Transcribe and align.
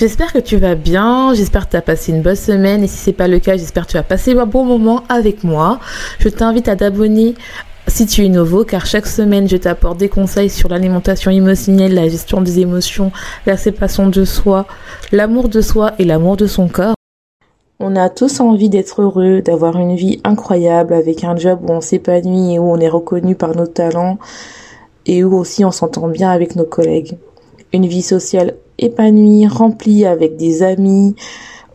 J'espère 0.00 0.32
que 0.32 0.38
tu 0.38 0.56
vas 0.56 0.76
bien, 0.76 1.34
j'espère 1.34 1.66
que 1.66 1.72
tu 1.72 1.76
as 1.76 1.82
passé 1.82 2.10
une 2.10 2.22
bonne 2.22 2.34
semaine 2.34 2.82
et 2.82 2.86
si 2.86 2.96
c'est 2.96 3.12
pas 3.12 3.28
le 3.28 3.38
cas, 3.38 3.58
j'espère 3.58 3.86
que 3.86 3.90
tu 3.90 3.96
as 3.98 4.02
passé 4.02 4.32
un 4.32 4.46
bon 4.46 4.64
moment 4.64 5.02
avec 5.10 5.44
moi. 5.44 5.78
Je 6.20 6.30
t'invite 6.30 6.68
à 6.68 6.76
t'abonner 6.76 7.34
si 7.86 8.06
tu 8.06 8.24
es 8.24 8.30
nouveau 8.30 8.64
car 8.64 8.86
chaque 8.86 9.06
semaine 9.06 9.46
je 9.46 9.58
t'apporte 9.58 9.98
des 9.98 10.08
conseils 10.08 10.48
sur 10.48 10.70
l'alimentation 10.70 11.30
émotionnelle, 11.30 11.92
la 11.92 12.08
gestion 12.08 12.40
des 12.40 12.60
émotions, 12.60 13.12
la 13.44 13.58
séparation 13.58 14.08
de 14.08 14.24
soi, 14.24 14.64
l'amour 15.12 15.50
de 15.50 15.60
soi 15.60 15.92
et 15.98 16.06
l'amour 16.06 16.38
de 16.38 16.46
son 16.46 16.68
corps. 16.68 16.94
On 17.78 17.94
a 17.94 18.08
tous 18.08 18.40
envie 18.40 18.70
d'être 18.70 19.02
heureux, 19.02 19.42
d'avoir 19.42 19.76
une 19.76 19.96
vie 19.96 20.18
incroyable 20.24 20.94
avec 20.94 21.24
un 21.24 21.36
job 21.36 21.58
où 21.60 21.72
on 21.72 21.82
s'épanouit 21.82 22.54
et 22.54 22.58
où 22.58 22.72
on 22.72 22.80
est 22.80 22.88
reconnu 22.88 23.34
par 23.34 23.54
nos 23.54 23.66
talents 23.66 24.16
et 25.04 25.24
où 25.24 25.36
aussi 25.36 25.62
on 25.62 25.70
s'entend 25.70 26.08
bien 26.08 26.30
avec 26.30 26.56
nos 26.56 26.64
collègues. 26.64 27.18
Une 27.74 27.86
vie 27.86 28.00
sociale 28.00 28.54
épanoui, 28.80 29.46
rempli 29.46 30.04
avec 30.04 30.36
des 30.36 30.64
amis, 30.64 31.14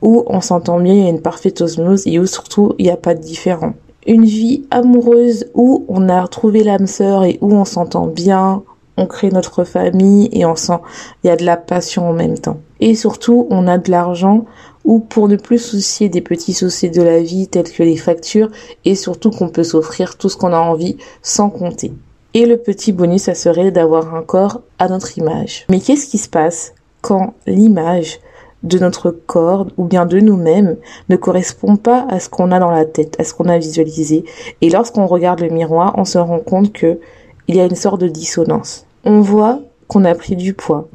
où 0.02 0.24
on 0.28 0.42
s'entend 0.42 0.80
bien, 0.80 0.94
il 0.94 1.04
y 1.04 1.08
a 1.08 1.10
une 1.10 1.22
parfaite 1.22 1.62
osmose 1.62 2.06
et 2.06 2.20
où 2.20 2.26
surtout 2.26 2.74
il 2.78 2.86
n'y 2.86 2.92
a 2.92 2.98
pas 2.98 3.16
de 3.16 3.22
différent. 3.22 3.74
Une 4.06 4.26
vie 4.26 4.66
amoureuse 4.70 5.48
où 5.56 5.86
on 5.88 6.10
a 6.10 6.28
trouvé 6.28 6.64
l'âme 6.64 6.86
sœur 6.86 7.24
et 7.24 7.40
où 7.42 7.54
on 7.54 7.66
s'entend 7.66 8.06
bien, 8.06 8.62
on 8.98 9.08
crée 9.08 9.30
notre 9.30 9.64
famille 9.64 10.30
et 10.32 10.46
on 10.46 10.56
sent 10.56 10.80
il 11.24 11.28
y 11.28 11.30
a 11.30 11.36
de 11.36 11.44
la 11.44 11.58
passion 11.58 12.08
en 12.08 12.14
même 12.14 12.38
temps. 12.38 12.60
Et 12.80 12.94
surtout, 12.94 13.48
on 13.50 13.68
a 13.68 13.78
de 13.78 13.90
l'argent 13.90 14.46
ou 14.84 15.00
pour 15.00 15.28
ne 15.28 15.36
plus 15.36 15.58
soucier 15.58 16.08
des 16.08 16.22
petits 16.22 16.54
soucis 16.54 16.92
de 16.92 17.02
la 17.02 17.22
vie 17.22 17.48
tels 17.48 17.72
que 17.72 17.82
les 17.82 17.98
factures 17.98 18.52
et 18.86 18.94
surtout 18.94 19.32
qu'on 19.32 19.50
peut 19.50 19.64
s'offrir 19.64 20.18
tout 20.18 20.30
ce 20.30 20.38
qu'on 20.38 20.54
a 20.54 20.60
envie 20.60 20.98
sans 21.24 21.50
compter. 21.50 21.92
Et 22.36 22.46
le 22.46 22.58
petit 22.58 22.92
bonus, 22.92 23.24
ça 23.24 23.34
serait 23.34 23.72
d'avoir 23.72 24.14
un 24.14 24.22
corps 24.22 24.62
à 24.78 24.88
notre 24.88 25.18
image. 25.18 25.66
Mais 25.70 25.80
qu'est-ce 25.80 26.08
qui 26.08 26.20
se 26.20 26.30
passe? 26.30 26.75
Quand 27.06 27.36
l'image 27.46 28.20
de 28.64 28.80
notre 28.80 29.12
corps 29.12 29.68
ou 29.78 29.84
bien 29.84 30.08
de 30.08 30.20
nous-mêmes 30.20 30.76
ne 31.10 31.16
correspond 31.16 31.76
pas 31.76 32.04
à 32.10 32.20
ce 32.20 32.30
qu'on 32.30 32.52
a 32.52 32.58
dans 32.58 32.72
la 32.72 32.84
tête, 32.84 33.16
à 33.20 33.24
ce 33.24 33.36
qu'on 33.36 33.48
a 33.48 33.60
visualisé. 33.60 34.26
Et 34.62 34.72
lorsqu'on 34.72 35.06
regarde 35.06 35.42
le 35.42 35.50
miroir, 35.50 35.94
on 36.00 36.04
se 36.04 36.18
rend 36.18 36.40
compte 36.40 36.74
que 36.74 37.00
il 37.48 37.58
y 37.58 37.62
a 37.62 37.66
une 37.66 37.76
sorte 37.76 38.02
de 38.02 38.08
dissonance. 38.08 38.88
On 39.04 39.22
voit 39.22 39.60
qu'on 39.88 40.04
a 40.04 40.16
pris 40.16 40.36
du 40.36 40.56
poids 40.56 40.88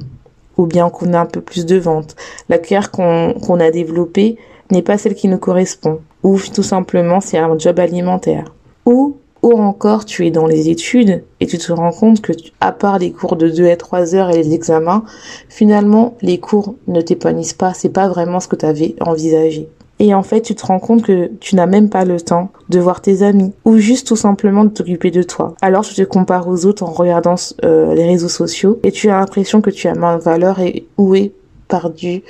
ou 0.57 0.65
bien 0.65 0.89
qu'on 0.89 1.13
a 1.13 1.19
un 1.21 1.25
peu 1.25 1.39
plus 1.39 1.65
de 1.65 1.77
vente. 1.77 2.17
La 2.49 2.57
cuillère 2.57 2.91
qu'on 2.91 3.59
a 3.61 3.71
développée 3.71 4.37
n'est 4.69 4.81
pas 4.81 4.97
celle 4.97 5.15
qui 5.15 5.29
nous 5.29 5.37
correspond. 5.37 6.01
Ou 6.23 6.37
tout 6.53 6.61
simplement 6.61 7.21
c'est 7.21 7.37
un 7.37 7.57
job 7.57 7.79
alimentaire. 7.79 8.53
Ou 8.85 9.15
ou 9.41 9.53
encore 9.53 10.05
tu 10.05 10.25
es 10.25 10.31
dans 10.31 10.47
les 10.47 10.69
études 10.69 11.23
et 11.39 11.47
tu 11.47 11.57
te 11.57 11.71
rends 11.71 11.91
compte 11.91 12.21
que 12.21 12.33
à 12.59 12.71
part 12.71 12.99
les 12.99 13.11
cours 13.11 13.35
de 13.35 13.49
2 13.49 13.69
à 13.69 13.75
3 13.75 14.15
heures 14.15 14.29
et 14.29 14.41
les 14.41 14.53
examens, 14.53 15.03
finalement 15.49 16.15
les 16.21 16.39
cours 16.39 16.75
ne 16.87 17.01
t'épanouissent 17.01 17.53
pas, 17.53 17.73
c'est 17.73 17.89
pas 17.89 18.07
vraiment 18.07 18.39
ce 18.39 18.47
que 18.47 18.55
tu 18.55 18.65
avais 18.65 18.95
envisagé. 19.01 19.67
Et 19.99 20.15
en 20.15 20.23
fait, 20.23 20.41
tu 20.41 20.55
te 20.55 20.65
rends 20.65 20.79
compte 20.79 21.03
que 21.03 21.29
tu 21.39 21.55
n'as 21.55 21.67
même 21.67 21.87
pas 21.87 22.05
le 22.05 22.19
temps 22.19 22.49
de 22.69 22.79
voir 22.79 23.01
tes 23.01 23.21
amis 23.21 23.53
ou 23.65 23.77
juste 23.77 24.07
tout 24.07 24.15
simplement 24.15 24.63
de 24.63 24.71
t'occuper 24.71 25.11
de 25.11 25.21
toi. 25.21 25.53
Alors 25.61 25.83
tu 25.83 25.93
te 25.93 26.01
compares 26.01 26.47
aux 26.47 26.65
autres 26.65 26.81
en 26.81 26.91
regardant 26.91 27.35
euh, 27.63 27.93
les 27.93 28.05
réseaux 28.05 28.27
sociaux 28.27 28.79
et 28.81 28.91
tu 28.91 29.11
as 29.11 29.19
l'impression 29.19 29.61
que 29.61 29.69
tu 29.69 29.87
as 29.87 29.93
moins 29.93 30.17
de 30.17 30.23
valeur 30.23 30.59
et 30.59 30.87
où 30.97 31.13
est 31.13 31.33
perdu, 31.71 32.23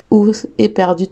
est 0.60 0.70
perdu. 0.70 1.08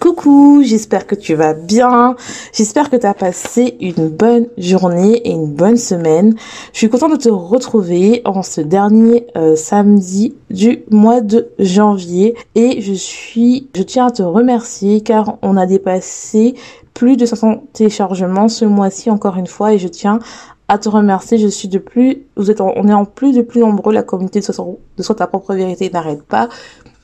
Coucou, 0.00 0.62
j'espère 0.64 1.06
que 1.06 1.14
tu 1.14 1.34
vas 1.34 1.52
bien. 1.52 2.16
J'espère 2.54 2.88
que 2.88 2.96
tu 2.96 3.04
as 3.04 3.12
passé 3.12 3.76
une 3.80 4.08
bonne 4.08 4.46
journée 4.56 5.16
et 5.28 5.32
une 5.32 5.52
bonne 5.52 5.76
semaine. 5.76 6.34
Je 6.72 6.78
suis 6.78 6.88
contente 6.88 7.12
de 7.12 7.16
te 7.16 7.28
retrouver 7.28 8.22
en 8.24 8.42
ce 8.42 8.62
dernier 8.62 9.26
euh, 9.36 9.54
samedi 9.54 10.34
du 10.50 10.84
mois 10.90 11.20
de 11.20 11.50
janvier 11.58 12.34
et 12.54 12.80
je 12.80 12.94
suis 12.94 13.68
je 13.76 13.82
tiens 13.82 14.06
à 14.06 14.10
te 14.12 14.22
remercier 14.22 15.02
car 15.02 15.36
on 15.42 15.56
a 15.56 15.66
dépassé 15.66 16.54
plus 16.94 17.16
de 17.16 17.26
500 17.26 17.64
téléchargements 17.74 18.48
ce 18.48 18.64
mois-ci 18.64 19.10
encore 19.10 19.36
une 19.36 19.46
fois 19.46 19.74
et 19.74 19.78
je 19.78 19.88
tiens 19.88 20.20
à 20.68 20.78
te 20.78 20.88
remercier. 20.88 21.38
Je 21.38 21.48
suis 21.48 21.68
de 21.68 21.78
plus, 21.78 22.26
vous 22.36 22.50
êtes, 22.50 22.60
on 22.60 22.88
est 22.88 22.94
en 22.94 23.04
plus 23.04 23.34
de 23.34 23.42
plus 23.42 23.60
nombreux. 23.60 23.92
La 23.92 24.02
communauté 24.02 24.40
de 24.40 24.44
Sois, 24.44 24.66
de 24.96 25.02
Sois 25.02 25.14
ta 25.16 25.26
propre 25.26 25.54
vérité 25.54 25.90
n'arrête 25.90 26.22
pas 26.22 26.48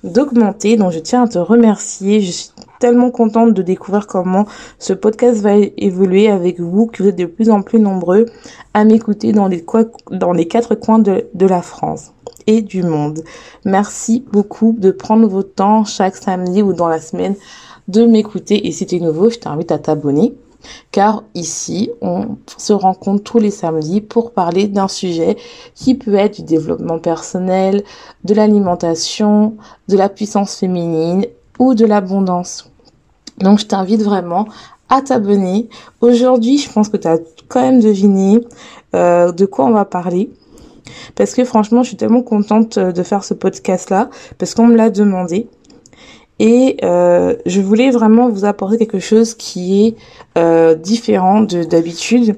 d'augmenter. 0.04 0.76
Donc 0.76 0.92
je 0.92 1.00
tiens 1.00 1.24
à 1.24 1.28
te 1.28 1.38
remercier. 1.38 2.20
Je 2.20 2.30
suis 2.30 2.50
tellement 2.78 3.10
contente 3.10 3.54
de 3.54 3.62
découvrir 3.62 4.06
comment 4.06 4.46
ce 4.78 4.92
podcast 4.92 5.40
va 5.40 5.56
évoluer 5.56 6.28
avec 6.28 6.60
vous, 6.60 6.86
que 6.86 7.02
vous 7.02 7.08
êtes 7.08 7.16
de 7.16 7.26
plus 7.26 7.50
en 7.50 7.62
plus 7.62 7.80
nombreux 7.80 8.26
à 8.74 8.84
m'écouter 8.84 9.32
dans 9.32 9.48
les, 9.48 10.48
quatre 10.48 10.74
coins 10.74 10.98
de, 10.98 11.26
de 11.34 11.46
la 11.46 11.62
France 11.62 12.12
et 12.46 12.60
du 12.60 12.82
monde. 12.82 13.20
Merci 13.64 14.24
beaucoup 14.30 14.76
de 14.78 14.90
prendre 14.90 15.26
votre 15.26 15.54
temps 15.54 15.84
chaque 15.84 16.16
samedi 16.16 16.62
ou 16.62 16.72
dans 16.72 16.88
la 16.88 17.00
semaine 17.00 17.34
de 17.88 18.04
m'écouter. 18.04 18.66
Et 18.66 18.72
si 18.72 18.86
tu 18.86 18.96
es 18.96 19.00
nouveau, 19.00 19.30
je 19.30 19.38
t'invite 19.38 19.72
à 19.72 19.78
t'abonner 19.78 20.34
car 20.90 21.24
ici, 21.34 21.90
on 22.00 22.36
se 22.56 22.72
rencontre 22.72 23.22
tous 23.22 23.38
les 23.38 23.50
samedis 23.50 24.00
pour 24.00 24.32
parler 24.32 24.68
d'un 24.68 24.88
sujet 24.88 25.36
qui 25.74 25.94
peut 25.94 26.14
être 26.14 26.36
du 26.36 26.42
développement 26.42 26.98
personnel, 26.98 27.82
de 28.24 28.34
l'alimentation, 28.34 29.56
de 29.88 29.96
la 29.96 30.08
puissance 30.08 30.56
féminine 30.56 31.26
ou 31.58 31.74
de 31.74 31.86
l'abondance. 31.86 32.70
Donc 33.38 33.58
je 33.58 33.66
t'invite 33.66 34.02
vraiment 34.02 34.46
à 34.88 35.02
t'abonner. 35.02 35.68
Aujourd'hui, 36.00 36.58
je 36.58 36.70
pense 36.70 36.88
que 36.88 36.96
tu 36.96 37.08
as 37.08 37.18
quand 37.48 37.60
même 37.60 37.80
deviné 37.80 38.40
euh, 38.94 39.32
de 39.32 39.46
quoi 39.46 39.66
on 39.66 39.72
va 39.72 39.84
parler. 39.84 40.30
Parce 41.14 41.34
que 41.34 41.44
franchement, 41.44 41.82
je 41.82 41.88
suis 41.88 41.96
tellement 41.96 42.22
contente 42.22 42.78
de 42.78 43.02
faire 43.02 43.24
ce 43.24 43.34
podcast-là, 43.34 44.10
parce 44.38 44.54
qu'on 44.54 44.66
me 44.66 44.76
l'a 44.76 44.90
demandé. 44.90 45.48
Et 46.38 46.78
euh, 46.82 47.36
je 47.46 47.60
voulais 47.60 47.90
vraiment 47.90 48.28
vous 48.28 48.44
apporter 48.44 48.78
quelque 48.78 48.98
chose 48.98 49.34
qui 49.34 49.86
est 49.86 49.96
euh, 50.36 50.74
différent 50.74 51.40
de 51.40 51.62
d'habitude, 51.62 52.36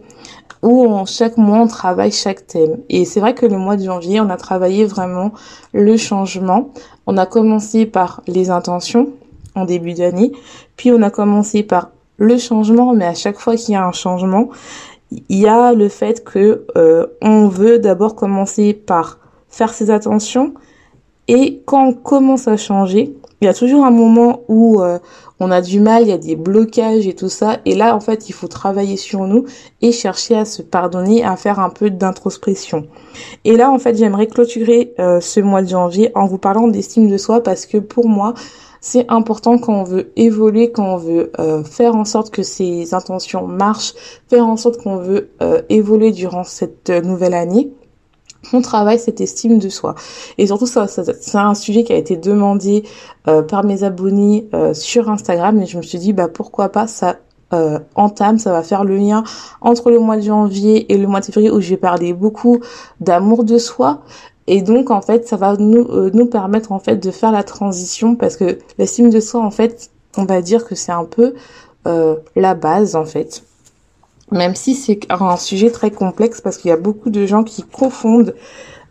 où 0.62 0.86
chaque 1.06 1.36
mois 1.36 1.58
on 1.58 1.66
travaille 1.66 2.12
chaque 2.12 2.46
thème. 2.46 2.78
Et 2.88 3.04
c'est 3.04 3.20
vrai 3.20 3.34
que 3.34 3.46
le 3.46 3.56
mois 3.56 3.76
de 3.76 3.84
janvier, 3.84 4.20
on 4.20 4.28
a 4.28 4.36
travaillé 4.36 4.84
vraiment 4.84 5.32
le 5.72 5.96
changement. 5.96 6.72
On 7.06 7.16
a 7.16 7.26
commencé 7.26 7.86
par 7.86 8.22
les 8.26 8.50
intentions 8.50 9.10
en 9.54 9.64
début 9.64 9.94
d'année, 9.94 10.32
puis 10.76 10.90
on 10.90 11.00
a 11.02 11.10
commencé 11.10 11.62
par 11.62 11.90
le 12.18 12.36
changement, 12.36 12.94
mais 12.94 13.06
à 13.06 13.14
chaque 13.14 13.38
fois 13.38 13.56
qu'il 13.56 13.72
y 13.72 13.76
a 13.76 13.86
un 13.86 13.92
changement, 13.92 14.48
il 15.10 15.38
y 15.38 15.46
a 15.46 15.72
le 15.72 15.88
fait 15.88 16.24
que 16.24 16.66
euh, 16.76 17.06
on 17.22 17.48
veut 17.48 17.78
d'abord 17.78 18.14
commencer 18.14 18.74
par 18.74 19.18
faire 19.48 19.72
ses 19.72 19.90
attentions 19.90 20.54
et 21.28 21.62
quand 21.64 21.88
on 21.88 21.92
commence 21.92 22.46
à 22.48 22.56
changer, 22.56 23.14
il 23.40 23.44
y 23.44 23.48
a 23.48 23.54
toujours 23.54 23.84
un 23.84 23.90
moment 23.90 24.42
où 24.48 24.80
euh, 24.80 24.98
on 25.40 25.50
a 25.50 25.60
du 25.60 25.80
mal, 25.80 26.02
il 26.02 26.08
y 26.08 26.12
a 26.12 26.18
des 26.18 26.36
blocages 26.36 27.06
et 27.06 27.14
tout 27.14 27.28
ça. 27.28 27.58
Et 27.66 27.74
là, 27.74 27.94
en 27.94 28.00
fait, 28.00 28.30
il 28.30 28.32
faut 28.32 28.48
travailler 28.48 28.96
sur 28.96 29.26
nous 29.26 29.44
et 29.82 29.92
chercher 29.92 30.36
à 30.36 30.44
se 30.44 30.62
pardonner, 30.62 31.22
à 31.22 31.36
faire 31.36 31.60
un 31.60 31.68
peu 31.68 31.90
d'introspection. 31.90 32.86
Et 33.44 33.56
là, 33.56 33.70
en 33.70 33.78
fait, 33.78 33.96
j'aimerais 33.96 34.26
clôturer 34.26 34.94
euh, 34.98 35.20
ce 35.20 35.40
mois 35.40 35.62
de 35.62 35.68
janvier 35.68 36.12
en 36.14 36.26
vous 36.26 36.38
parlant 36.38 36.68
d'estime 36.68 37.10
de 37.10 37.18
soi 37.18 37.42
parce 37.42 37.66
que 37.66 37.76
pour 37.76 38.08
moi, 38.08 38.32
c'est 38.80 39.04
important 39.10 39.58
quand 39.58 39.80
on 39.80 39.84
veut 39.84 40.12
évoluer, 40.16 40.70
quand 40.70 40.94
on 40.94 40.96
veut 40.96 41.32
euh, 41.38 41.62
faire 41.64 41.94
en 41.94 42.04
sorte 42.04 42.30
que 42.30 42.42
ses 42.42 42.94
intentions 42.94 43.46
marchent, 43.46 43.94
faire 44.28 44.46
en 44.46 44.56
sorte 44.56 44.80
qu'on 44.80 44.96
veut 44.96 45.30
évoluer 45.68 46.12
durant 46.12 46.44
cette 46.44 46.88
nouvelle 46.88 47.34
année 47.34 47.72
on 48.52 48.60
travaille 48.60 48.98
cette 48.98 49.20
estime 49.20 49.58
de 49.58 49.68
soi. 49.68 49.94
Et 50.38 50.46
surtout, 50.46 50.66
ça, 50.66 50.86
c'est 50.86 51.38
un 51.38 51.54
sujet 51.54 51.84
qui 51.84 51.92
a 51.92 51.96
été 51.96 52.16
demandé 52.16 52.84
euh, 53.28 53.42
par 53.42 53.64
mes 53.64 53.82
abonnés 53.82 54.48
euh, 54.54 54.74
sur 54.74 55.10
Instagram 55.10 55.60
et 55.60 55.66
je 55.66 55.76
me 55.76 55.82
suis 55.82 55.98
dit, 55.98 56.12
bah 56.12 56.28
pourquoi 56.28 56.68
pas, 56.70 56.86
ça 56.86 57.16
euh, 57.52 57.78
entame, 57.94 58.38
ça 58.38 58.52
va 58.52 58.62
faire 58.62 58.84
le 58.84 58.96
lien 58.96 59.22
entre 59.60 59.90
le 59.90 60.00
mois 60.00 60.16
de 60.16 60.22
janvier 60.22 60.92
et 60.92 60.98
le 60.98 61.06
mois 61.06 61.20
de 61.20 61.26
février 61.26 61.50
où 61.50 61.60
je 61.60 61.70
vais 61.70 61.76
parler 61.76 62.12
beaucoup 62.12 62.60
d'amour 63.00 63.44
de 63.44 63.58
soi. 63.58 64.02
Et 64.48 64.62
donc 64.62 64.90
en 64.90 65.00
fait, 65.00 65.26
ça 65.26 65.36
va 65.36 65.56
nous 65.56 65.88
nous 66.12 66.26
permettre 66.26 66.70
en 66.70 66.78
fait 66.78 66.96
de 66.96 67.10
faire 67.10 67.32
la 67.32 67.42
transition 67.42 68.14
parce 68.14 68.36
que 68.36 68.58
l'estime 68.78 69.10
de 69.10 69.18
soi 69.18 69.40
en 69.40 69.50
fait, 69.50 69.90
on 70.16 70.24
va 70.24 70.40
dire 70.40 70.64
que 70.64 70.76
c'est 70.76 70.92
un 70.92 71.04
peu 71.04 71.34
la 71.84 72.54
base 72.54 72.94
en 72.94 73.04
fait. 73.04 73.42
Même 74.32 74.54
si 74.54 74.74
c'est 74.74 75.00
un 75.10 75.36
sujet 75.36 75.70
très 75.70 75.90
complexe 75.90 76.40
parce 76.40 76.56
qu'il 76.58 76.68
y 76.68 76.72
a 76.72 76.76
beaucoup 76.76 77.10
de 77.10 77.26
gens 77.26 77.44
qui 77.44 77.62
confondent 77.62 78.34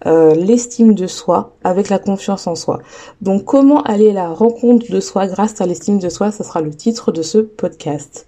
euh, 0.05 0.33
l'estime 0.33 0.93
de 0.93 1.07
soi 1.07 1.55
avec 1.63 1.89
la 1.89 1.99
confiance 1.99 2.47
en 2.47 2.55
soi. 2.55 2.79
Donc 3.21 3.43
comment 3.43 3.81
aller 3.83 4.11
à 4.11 4.13
la 4.13 4.29
rencontre 4.29 4.91
de 4.91 4.99
soi 4.99 5.27
grâce 5.27 5.59
à 5.61 5.65
l'estime 5.65 5.99
de 5.99 6.09
soi, 6.09 6.31
ça 6.31 6.43
sera 6.43 6.61
le 6.61 6.71
titre 6.71 7.11
de 7.11 7.21
ce 7.21 7.39
podcast. 7.39 8.27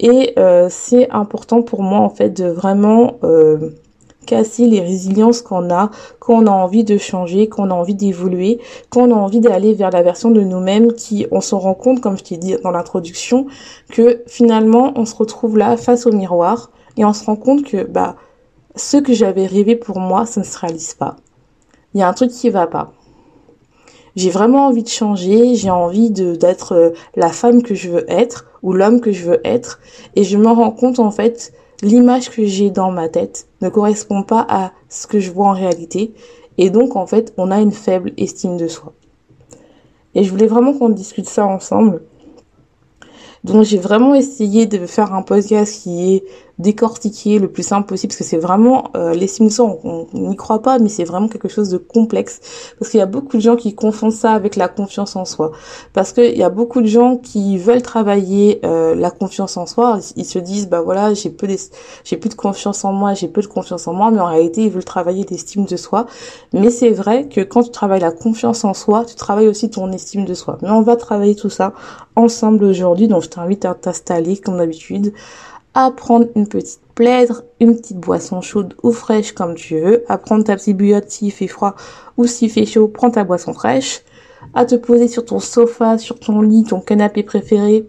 Et 0.00 0.32
euh, 0.38 0.68
c'est 0.70 1.10
important 1.10 1.62
pour 1.62 1.82
moi 1.82 1.98
en 1.98 2.10
fait 2.10 2.30
de 2.30 2.46
vraiment 2.46 3.18
casser 4.28 4.66
les 4.66 4.80
résiliences 4.80 5.40
qu'on 5.40 5.70
a 5.70 5.90
quand 6.20 6.34
on 6.34 6.46
a 6.46 6.50
envie 6.50 6.84
de 6.84 6.98
changer, 6.98 7.48
quand 7.48 7.66
on 7.66 7.70
a 7.70 7.74
envie 7.74 7.94
d'évoluer, 7.94 8.60
quand 8.90 9.08
on 9.08 9.12
a 9.12 9.18
envie 9.18 9.40
d'aller 9.40 9.72
vers 9.72 9.90
la 9.90 10.02
version 10.02 10.30
de 10.30 10.42
nous-mêmes 10.42 10.92
qui, 10.92 11.26
on 11.32 11.40
se 11.40 11.54
rend 11.54 11.72
compte, 11.72 12.02
comme 12.02 12.18
je 12.18 12.24
t'ai 12.24 12.36
dit 12.36 12.54
dans 12.62 12.70
l'introduction, 12.70 13.46
que 13.90 14.22
finalement 14.26 14.92
on 14.96 15.06
se 15.06 15.16
retrouve 15.16 15.56
là 15.56 15.78
face 15.78 16.06
au 16.06 16.12
miroir 16.12 16.70
et 16.98 17.06
on 17.06 17.14
se 17.14 17.24
rend 17.24 17.36
compte 17.36 17.64
que 17.64 17.84
bah 17.84 18.16
ce 18.76 18.98
que 18.98 19.14
j'avais 19.14 19.46
rêvé 19.46 19.76
pour 19.76 19.98
moi, 19.98 20.26
ça 20.26 20.40
ne 20.40 20.44
se 20.44 20.58
réalise 20.58 20.94
pas. 20.94 21.16
Il 21.94 22.00
y 22.00 22.02
a 22.02 22.08
un 22.08 22.12
truc 22.12 22.30
qui 22.30 22.50
va 22.50 22.66
pas. 22.66 22.92
J'ai 24.14 24.30
vraiment 24.30 24.66
envie 24.66 24.82
de 24.82 24.88
changer, 24.88 25.54
j'ai 25.54 25.70
envie 25.70 26.10
d'être 26.10 26.72
euh, 26.74 26.90
la 27.16 27.30
femme 27.30 27.62
que 27.62 27.74
je 27.74 27.88
veux 27.88 28.04
être 28.10 28.46
ou 28.62 28.72
l'homme 28.72 29.00
que 29.00 29.10
je 29.12 29.24
veux 29.24 29.40
être 29.44 29.80
et 30.16 30.24
je 30.24 30.36
me 30.36 30.48
rends 30.48 30.70
compte 30.70 30.98
en 30.98 31.10
fait 31.10 31.52
l'image 31.82 32.30
que 32.30 32.44
j'ai 32.44 32.70
dans 32.70 32.90
ma 32.90 33.08
tête 33.08 33.46
ne 33.60 33.68
correspond 33.68 34.22
pas 34.22 34.46
à 34.48 34.72
ce 34.88 35.06
que 35.06 35.20
je 35.20 35.30
vois 35.30 35.48
en 35.48 35.54
réalité. 35.54 36.12
Et 36.56 36.70
donc, 36.70 36.96
en 36.96 37.06
fait, 37.06 37.32
on 37.36 37.50
a 37.50 37.60
une 37.60 37.72
faible 37.72 38.12
estime 38.16 38.56
de 38.56 38.68
soi. 38.68 38.92
Et 40.14 40.24
je 40.24 40.30
voulais 40.30 40.46
vraiment 40.46 40.72
qu'on 40.72 40.88
discute 40.88 41.28
ça 41.28 41.46
ensemble. 41.46 42.02
Donc, 43.44 43.64
j'ai 43.64 43.78
vraiment 43.78 44.14
essayé 44.14 44.66
de 44.66 44.86
faire 44.86 45.14
un 45.14 45.22
podcast 45.22 45.82
qui 45.82 46.14
est 46.14 46.24
décortiquer 46.58 47.38
le 47.38 47.48
plus 47.48 47.62
simple 47.62 47.86
possible 47.86 48.10
parce 48.10 48.18
que 48.18 48.24
c'est 48.24 48.38
vraiment 48.38 48.90
euh, 48.96 49.14
les 49.14 49.28
Simpsons 49.28 49.78
on 49.84 50.06
n'y 50.12 50.36
croit 50.36 50.60
pas 50.60 50.78
mais 50.78 50.88
c'est 50.88 51.04
vraiment 51.04 51.28
quelque 51.28 51.48
chose 51.48 51.68
de 51.68 51.78
complexe. 51.78 52.40
Parce 52.78 52.90
qu'il 52.90 52.98
y 52.98 53.02
a 53.02 53.06
beaucoup 53.06 53.36
de 53.36 53.42
gens 53.42 53.56
qui 53.56 53.74
confondent 53.74 54.12
ça 54.12 54.32
avec 54.32 54.56
la 54.56 54.68
confiance 54.68 55.16
en 55.16 55.24
soi. 55.24 55.52
Parce 55.92 56.12
qu'il 56.12 56.36
y 56.36 56.42
a 56.42 56.50
beaucoup 56.50 56.80
de 56.80 56.86
gens 56.86 57.16
qui 57.16 57.58
veulent 57.58 57.82
travailler 57.82 58.60
euh, 58.64 58.94
la 58.94 59.10
confiance 59.10 59.56
en 59.56 59.66
soi. 59.66 59.98
Ils 60.16 60.24
se 60.24 60.38
disent 60.38 60.68
bah 60.68 60.80
voilà 60.80 61.14
j'ai 61.14 61.30
peu 61.30 61.48
j'ai 62.04 62.16
plus 62.16 62.28
de 62.28 62.34
confiance 62.34 62.84
en 62.84 62.92
moi 62.92 63.14
j'ai 63.14 63.28
peu 63.28 63.40
de 63.40 63.46
confiance 63.46 63.86
en 63.86 63.94
moi 63.94 64.10
mais 64.10 64.20
en 64.20 64.26
réalité 64.26 64.64
ils 64.64 64.70
veulent 64.70 64.84
travailler 64.84 65.24
l'estime 65.30 65.64
de 65.64 65.76
soi. 65.76 66.06
Mais 66.52 66.70
c'est 66.70 66.90
vrai 66.90 67.28
que 67.28 67.40
quand 67.40 67.62
tu 67.62 67.70
travailles 67.70 68.00
la 68.00 68.12
confiance 68.12 68.64
en 68.64 68.74
soi 68.74 69.04
tu 69.04 69.14
travailles 69.14 69.48
aussi 69.48 69.70
ton 69.70 69.92
estime 69.92 70.24
de 70.24 70.34
soi. 70.34 70.58
Mais 70.62 70.70
on 70.70 70.82
va 70.82 70.96
travailler 70.96 71.36
tout 71.36 71.50
ça 71.50 71.72
ensemble 72.16 72.64
aujourd'hui. 72.64 73.06
Donc 73.06 73.27
je 73.28 73.34
t'invite 73.34 73.64
à 73.66 73.74
t'installer 73.74 74.38
comme 74.38 74.56
d'habitude 74.56 75.12
à 75.74 75.90
prendre 75.90 76.26
une 76.34 76.48
petite 76.48 76.80
plaide, 76.94 77.30
une 77.60 77.76
petite 77.76 77.98
boisson 77.98 78.40
chaude 78.40 78.74
ou 78.82 78.90
fraîche 78.90 79.32
comme 79.32 79.54
tu 79.54 79.78
veux, 79.78 80.04
à 80.08 80.18
prendre 80.18 80.42
ta 80.44 80.56
petite 80.56 80.76
bouillotte 80.76 81.10
s'il 81.10 81.30
fait 81.30 81.46
froid 81.46 81.76
ou 82.16 82.26
s'il 82.26 82.50
fait 82.50 82.66
chaud, 82.66 82.88
prends 82.88 83.10
ta 83.10 83.24
boisson 83.24 83.52
fraîche, 83.52 84.00
à 84.54 84.64
te 84.64 84.74
poser 84.74 85.08
sur 85.08 85.24
ton 85.24 85.40
sofa, 85.40 85.98
sur 85.98 86.18
ton 86.18 86.40
lit, 86.40 86.64
ton 86.64 86.80
canapé 86.80 87.22
préféré, 87.22 87.86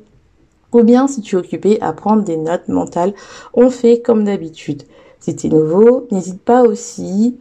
ou 0.73 0.83
bien 0.83 1.07
si 1.07 1.21
tu 1.21 1.35
es 1.35 1.39
occupé 1.39 1.81
à 1.81 1.93
prendre 1.93 2.23
des 2.23 2.37
notes 2.37 2.67
mentales. 2.67 3.13
On 3.53 3.69
fait 3.69 4.01
comme 4.01 4.25
d'habitude. 4.25 4.83
Si 5.19 5.35
tu 5.35 5.47
es 5.47 5.49
nouveau, 5.49 6.05
n'hésite 6.11 6.41
pas 6.41 6.61
aussi, 6.63 7.37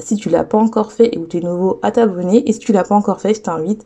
si 0.00 0.16
tu 0.16 0.30
l'as 0.30 0.44
pas 0.44 0.58
encore 0.58 0.90
fait 0.90 1.14
et 1.14 1.20
que 1.20 1.26
tu 1.26 1.36
es 1.36 1.40
nouveau, 1.40 1.78
à 1.82 1.92
t'abonner. 1.92 2.48
Et 2.48 2.52
si 2.52 2.58
tu 2.58 2.72
l'as 2.72 2.84
pas 2.84 2.96
encore 2.96 3.20
fait, 3.20 3.34
je 3.34 3.42
t'invite 3.42 3.84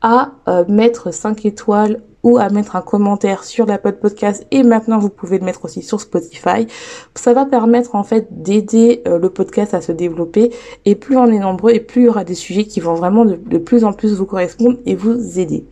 à 0.00 0.32
euh, 0.48 0.64
mettre 0.68 1.12
5 1.12 1.44
étoiles 1.44 2.00
ou 2.22 2.38
à 2.38 2.48
mettre 2.50 2.76
un 2.76 2.82
commentaire 2.82 3.44
sur 3.44 3.66
la 3.66 3.78
podcast 3.78 4.46
et 4.50 4.62
maintenant 4.62 4.98
vous 4.98 5.08
pouvez 5.08 5.38
le 5.38 5.44
mettre 5.44 5.64
aussi 5.64 5.82
sur 5.82 6.00
Spotify. 6.00 6.66
Ça 7.14 7.32
va 7.32 7.46
permettre 7.46 7.94
en 7.94 8.04
fait 8.04 8.42
d'aider 8.42 9.02
euh, 9.06 9.18
le 9.18 9.30
podcast 9.30 9.74
à 9.74 9.80
se 9.80 9.92
développer 9.92 10.50
et 10.84 10.94
plus 10.94 11.16
on 11.16 11.26
est 11.26 11.38
nombreux 11.38 11.72
et 11.72 11.80
plus 11.80 12.02
il 12.02 12.04
y 12.04 12.08
aura 12.08 12.24
des 12.24 12.34
sujets 12.34 12.64
qui 12.64 12.80
vont 12.80 12.94
vraiment 12.94 13.24
de, 13.24 13.58
plus 13.58 13.84
en 13.84 13.92
plus 13.92 14.14
vous 14.14 14.26
correspondre 14.26 14.78
et 14.86 14.94
vous 14.94 15.38
aider. 15.38 15.64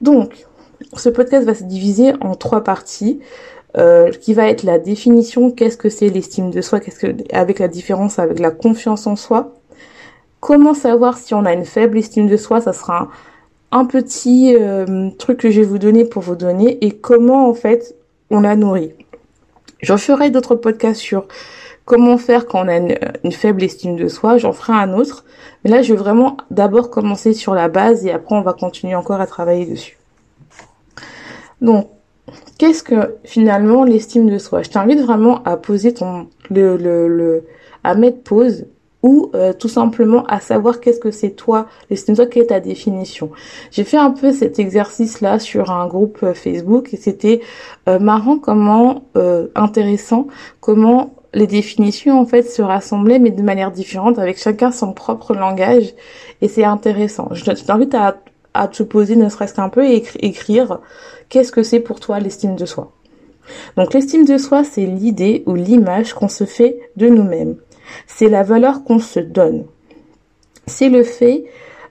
Donc, 0.00 0.46
ce 0.96 1.08
podcast 1.08 1.46
va 1.46 1.54
se 1.54 1.64
diviser 1.64 2.12
en 2.20 2.34
trois 2.34 2.62
parties. 2.62 3.20
Euh, 3.78 4.10
qui 4.10 4.32
va 4.32 4.48
être 4.48 4.62
la 4.62 4.78
définition, 4.78 5.50
qu'est-ce 5.50 5.76
que 5.76 5.90
c'est 5.90 6.08
l'estime 6.08 6.50
de 6.50 6.62
soi, 6.62 6.80
qu'est-ce 6.80 6.98
que 6.98 7.14
avec 7.30 7.58
la 7.58 7.68
différence 7.68 8.18
avec 8.18 8.38
la 8.38 8.50
confiance 8.50 9.06
en 9.06 9.16
soi. 9.16 9.52
Comment 10.40 10.72
savoir 10.72 11.18
si 11.18 11.34
on 11.34 11.44
a 11.44 11.52
une 11.52 11.66
faible 11.66 11.98
estime 11.98 12.26
de 12.26 12.38
soi, 12.38 12.62
ça 12.62 12.72
sera 12.72 13.10
un 13.76 13.84
petit 13.84 14.56
euh, 14.56 15.10
truc 15.18 15.38
que 15.38 15.50
je 15.50 15.60
vais 15.60 15.66
vous 15.66 15.78
donner 15.78 16.06
pour 16.06 16.22
vous 16.22 16.34
donner 16.34 16.84
et 16.84 16.92
comment 16.92 17.48
en 17.48 17.54
fait 17.54 17.94
on 18.30 18.40
la 18.40 18.56
nourrit. 18.56 18.94
J'en 19.82 19.98
ferai 19.98 20.30
d'autres 20.30 20.54
podcasts 20.54 21.00
sur 21.00 21.28
comment 21.84 22.16
faire 22.16 22.46
quand 22.46 22.64
on 22.64 22.68
a 22.68 22.76
une, 22.76 23.32
faible 23.32 23.62
estime 23.62 23.96
de 23.96 24.08
soi, 24.08 24.38
j'en 24.38 24.52
ferai 24.52 24.72
un 24.72 24.94
autre. 24.94 25.24
Mais 25.62 25.70
là, 25.70 25.82
je 25.82 25.92
vais 25.92 25.98
vraiment 25.98 26.38
d'abord 26.50 26.90
commencer 26.90 27.34
sur 27.34 27.54
la 27.54 27.68
base 27.68 28.06
et 28.06 28.12
après 28.12 28.34
on 28.34 28.40
va 28.40 28.54
continuer 28.54 28.94
encore 28.94 29.20
à 29.20 29.26
travailler 29.26 29.66
dessus. 29.66 29.98
Donc, 31.60 31.88
qu'est-ce 32.58 32.82
que 32.82 33.16
finalement 33.24 33.84
l'estime 33.84 34.30
de 34.30 34.38
soi? 34.38 34.62
Je 34.62 34.70
t'invite 34.70 35.00
vraiment 35.00 35.42
à 35.44 35.58
poser 35.58 35.92
ton 35.92 36.28
le, 36.48 36.78
le, 36.78 37.08
le 37.08 37.44
à 37.84 37.94
mettre 37.94 38.22
pause 38.22 38.66
ou 39.06 39.30
euh, 39.36 39.52
tout 39.52 39.68
simplement 39.68 40.24
à 40.24 40.40
savoir 40.40 40.80
qu'est-ce 40.80 40.98
que 40.98 41.12
c'est 41.12 41.30
toi, 41.30 41.68
l'estime 41.90 42.16
toi, 42.16 42.26
quelle 42.26 42.42
est 42.42 42.46
ta 42.46 42.58
définition. 42.58 43.30
J'ai 43.70 43.84
fait 43.84 43.98
un 43.98 44.10
peu 44.10 44.32
cet 44.32 44.58
exercice 44.58 45.20
là 45.20 45.38
sur 45.38 45.70
un 45.70 45.86
groupe 45.86 46.18
euh, 46.24 46.34
Facebook 46.34 46.92
et 46.92 46.96
c'était 46.96 47.40
euh, 47.88 48.00
marrant 48.00 48.36
comment 48.38 49.04
intéressant 49.54 50.26
comment 50.60 51.14
les 51.32 51.46
définitions 51.46 52.18
en 52.20 52.26
fait 52.26 52.42
se 52.42 52.62
rassemblaient 52.62 53.20
mais 53.20 53.30
de 53.30 53.42
manière 53.42 53.70
différente 53.70 54.18
avec 54.18 54.38
chacun 54.38 54.72
son 54.72 54.92
propre 54.92 55.34
langage 55.34 55.94
et 56.42 56.48
c'est 56.48 56.64
intéressant. 56.64 57.28
Je 57.30 57.44
t'invite 57.44 57.94
à, 57.94 58.16
à 58.54 58.66
te 58.66 58.82
poser 58.82 59.14
ne 59.14 59.28
serait-ce 59.28 59.54
qu'un 59.54 59.68
peu 59.68 59.84
et 59.84 60.02
écrire 60.18 60.80
qu'est-ce 61.28 61.52
que 61.52 61.62
c'est 61.62 61.80
pour 61.80 62.00
toi 62.00 62.18
l'estime 62.18 62.56
de 62.56 62.66
soi. 62.66 62.90
Donc 63.76 63.94
l'estime 63.94 64.24
de 64.24 64.38
soi, 64.38 64.64
c'est 64.64 64.86
l'idée 64.86 65.44
ou 65.46 65.54
l'image 65.54 66.12
qu'on 66.12 66.28
se 66.28 66.44
fait 66.44 66.80
de 66.96 67.08
nous-mêmes. 67.08 67.56
C'est 68.06 68.28
la 68.28 68.42
valeur 68.42 68.84
qu'on 68.84 68.98
se 68.98 69.20
donne. 69.20 69.64
C'est 70.66 70.88
le 70.88 71.02
fait 71.02 71.44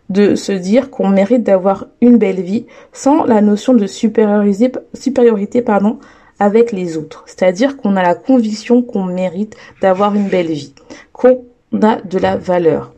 de 0.09 0.35
se 0.35 0.51
dire 0.51 0.91
qu'on 0.91 1.09
mérite 1.09 1.43
d'avoir 1.43 1.87
une 2.01 2.17
belle 2.17 2.41
vie 2.41 2.65
sans 2.93 3.23
la 3.23 3.41
notion 3.41 3.73
de 3.73 3.87
supériorité 3.87 5.61
pardon, 5.61 5.99
avec 6.39 6.71
les 6.71 6.97
autres. 6.97 7.23
C'est-à-dire 7.25 7.77
qu'on 7.77 7.95
a 7.95 8.03
la 8.03 8.15
conviction 8.15 8.81
qu'on 8.81 9.05
mérite 9.05 9.55
d'avoir 9.81 10.13
une 10.15 10.27
belle 10.27 10.51
vie, 10.51 10.73
qu'on 11.13 11.39
a 11.81 12.01
de 12.01 12.19
la 12.19 12.37
valeur. 12.37 12.93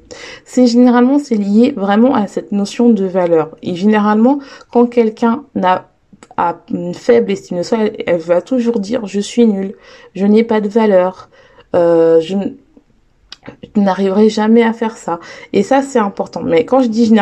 C'est 0.46 0.68
généralement 0.68 1.20
c'est 1.20 1.36
lié 1.36 1.74
vraiment 1.76 2.16
à 2.16 2.28
cette 2.28 2.52
notion 2.52 2.90
de 2.90 3.06
valeur. 3.06 3.56
Et 3.62 3.76
généralement, 3.76 4.40
quand 4.72 4.88
quelqu'un 4.88 5.44
n'a 5.56 5.90
a 6.36 6.58
une 6.72 6.94
faible 6.94 7.32
estime 7.32 7.58
de 7.58 7.64
soi, 7.64 7.80
elle, 8.06 8.20
va 8.20 8.42
toujours 8.42 8.80
dire 8.80 9.08
je 9.08 9.20
suis 9.20 9.48
nulle, 9.48 9.74
je 10.16 10.26
n'ai 10.26 10.44
pas 10.44 10.62
de 10.62 10.70
valeur, 10.70 11.30
euh, 11.76 12.22
je, 12.22 12.36
je 13.76 13.82
n'arriverai 13.82 14.30
jamais 14.30 14.64
à 14.64 14.74
faire 14.74 14.98
ça. 14.98 15.20
Et 15.54 15.64
ça, 15.64 15.82
c'est 15.82 16.00
important. 16.00 16.42
Mais 16.44 16.66
quand 16.66 16.82
je 16.82 16.88
dis 16.88 17.06
je 17.06 17.14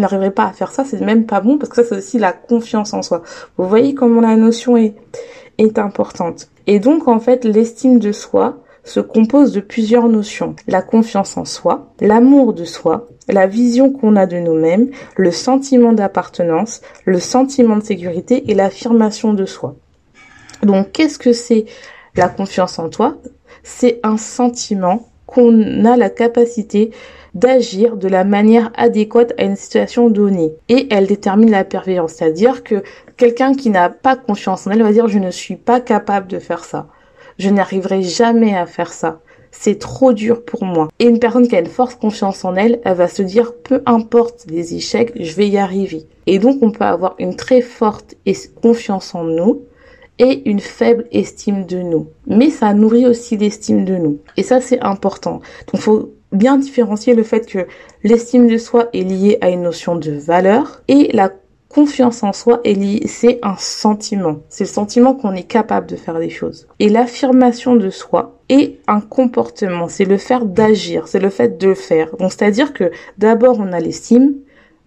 n'arriverai, 0.00 0.30
pas 0.30 0.44
à 0.44 0.52
faire 0.52 0.72
ça, 0.72 0.84
c'est 0.84 1.00
même 1.00 1.26
pas 1.26 1.40
bon 1.40 1.58
parce 1.58 1.70
que 1.70 1.76
ça, 1.76 1.88
c'est 1.88 1.96
aussi 1.96 2.18
la 2.18 2.32
confiance 2.32 2.94
en 2.94 3.02
soi. 3.02 3.22
Vous 3.56 3.68
voyez 3.68 3.94
comment 3.94 4.20
la 4.20 4.36
notion 4.36 4.76
est 4.76 4.94
importante. 5.78 6.48
Et 6.66 6.78
donc, 6.78 7.08
en 7.08 7.20
fait, 7.20 7.44
l'estime 7.44 7.98
de 7.98 8.12
soi 8.12 8.58
se 8.84 9.00
compose 9.00 9.52
de 9.52 9.60
plusieurs 9.60 10.08
notions. 10.08 10.56
La 10.66 10.82
confiance 10.82 11.36
en 11.36 11.44
soi, 11.44 11.92
l'amour 12.00 12.52
de 12.52 12.64
soi, 12.64 13.08
la 13.28 13.46
vision 13.46 13.90
qu'on 13.90 14.16
a 14.16 14.26
de 14.26 14.38
nous-mêmes, 14.38 14.90
le 15.16 15.30
sentiment 15.30 15.92
d'appartenance, 15.92 16.82
le 17.04 17.18
sentiment 17.18 17.78
de 17.78 17.82
sécurité 17.84 18.50
et 18.50 18.54
l'affirmation 18.54 19.32
de 19.32 19.46
soi. 19.46 19.76
Donc, 20.62 20.92
qu'est-ce 20.92 21.18
que 21.18 21.32
c'est 21.32 21.64
la 22.14 22.28
confiance 22.28 22.78
en 22.78 22.88
toi? 22.90 23.16
C'est 23.62 24.00
un 24.02 24.18
sentiment 24.18 25.08
qu'on 25.26 25.84
a 25.84 25.96
la 25.96 26.10
capacité 26.10 26.90
d'agir 27.34 27.96
de 27.96 28.08
la 28.08 28.24
manière 28.24 28.70
adéquate 28.76 29.32
à 29.38 29.44
une 29.44 29.56
situation 29.56 30.08
donnée. 30.08 30.52
Et 30.68 30.86
elle 30.90 31.06
détermine 31.06 31.50
la 31.50 31.64
persévérance. 31.64 32.14
C'est-à-dire 32.14 32.62
que 32.62 32.82
quelqu'un 33.16 33.54
qui 33.54 33.70
n'a 33.70 33.90
pas 33.90 34.16
confiance 34.16 34.66
en 34.66 34.70
elle 34.70 34.82
va 34.82 34.92
dire 34.92 35.08
je 35.08 35.18
ne 35.18 35.30
suis 35.30 35.56
pas 35.56 35.80
capable 35.80 36.28
de 36.28 36.38
faire 36.38 36.64
ça. 36.64 36.86
Je 37.38 37.50
n'arriverai 37.50 38.02
jamais 38.02 38.56
à 38.56 38.66
faire 38.66 38.92
ça. 38.92 39.20
c'est 39.50 39.78
trop 39.78 40.12
dur 40.12 40.44
pour 40.44 40.64
moi. 40.64 40.88
Et 40.98 41.06
une 41.06 41.20
personne 41.20 41.46
qui 41.46 41.56
a 41.56 41.60
une 41.60 41.66
forte 41.66 42.00
confiance 42.00 42.44
en 42.44 42.56
elle, 42.56 42.80
elle 42.84 42.96
va 42.96 43.08
se 43.08 43.22
dire 43.22 43.52
peu 43.54 43.82
importe 43.86 44.46
les 44.48 44.74
échecs, 44.74 45.12
je 45.14 45.34
vais 45.34 45.48
y 45.48 45.58
arriver. 45.58 46.06
Et 46.26 46.38
donc 46.38 46.58
on 46.62 46.70
peut 46.70 46.84
avoir 46.84 47.14
une 47.18 47.36
très 47.36 47.60
forte 47.60 48.16
confiance 48.60 49.14
en 49.14 49.24
nous 49.24 49.62
et 50.18 50.48
une 50.48 50.60
faible 50.60 51.06
estime 51.12 51.66
de 51.66 51.78
nous. 51.78 52.08
Mais 52.26 52.50
ça 52.50 52.72
nourrit 52.74 53.06
aussi 53.06 53.36
l'estime 53.36 53.84
de 53.84 53.96
nous. 53.96 54.18
Et 54.36 54.42
ça 54.42 54.60
c'est 54.60 54.80
important. 54.80 55.40
Donc 55.72 55.80
faut 55.80 56.14
bien 56.32 56.56
différencier 56.56 57.14
le 57.14 57.22
fait 57.22 57.46
que 57.46 57.66
l'estime 58.02 58.48
de 58.48 58.58
soi 58.58 58.88
est 58.92 59.02
liée 59.02 59.38
à 59.40 59.50
une 59.50 59.62
notion 59.62 59.96
de 59.96 60.12
valeur 60.12 60.82
et 60.88 61.10
la 61.12 61.30
confiance 61.74 62.22
en 62.22 62.32
soi 62.32 62.60
est 62.62 62.74
liée, 62.74 63.02
c'est 63.06 63.40
un 63.42 63.56
sentiment. 63.58 64.40
C'est 64.48 64.64
le 64.64 64.68
sentiment 64.68 65.14
qu'on 65.14 65.32
est 65.32 65.42
capable 65.42 65.88
de 65.88 65.96
faire 65.96 66.20
des 66.20 66.30
choses. 66.30 66.68
Et 66.78 66.88
l'affirmation 66.88 67.74
de 67.74 67.90
soi 67.90 68.38
est 68.48 68.78
un 68.86 69.00
comportement. 69.00 69.88
C'est 69.88 70.04
le 70.04 70.16
fait 70.16 70.52
d'agir. 70.52 71.08
C'est 71.08 71.18
le 71.18 71.30
fait 71.30 71.58
de 71.58 71.68
le 71.68 71.74
faire. 71.74 72.16
Donc, 72.16 72.30
c'est-à-dire 72.30 72.72
que 72.72 72.92
d'abord, 73.18 73.58
on 73.58 73.72
a 73.72 73.80
l'estime. 73.80 74.34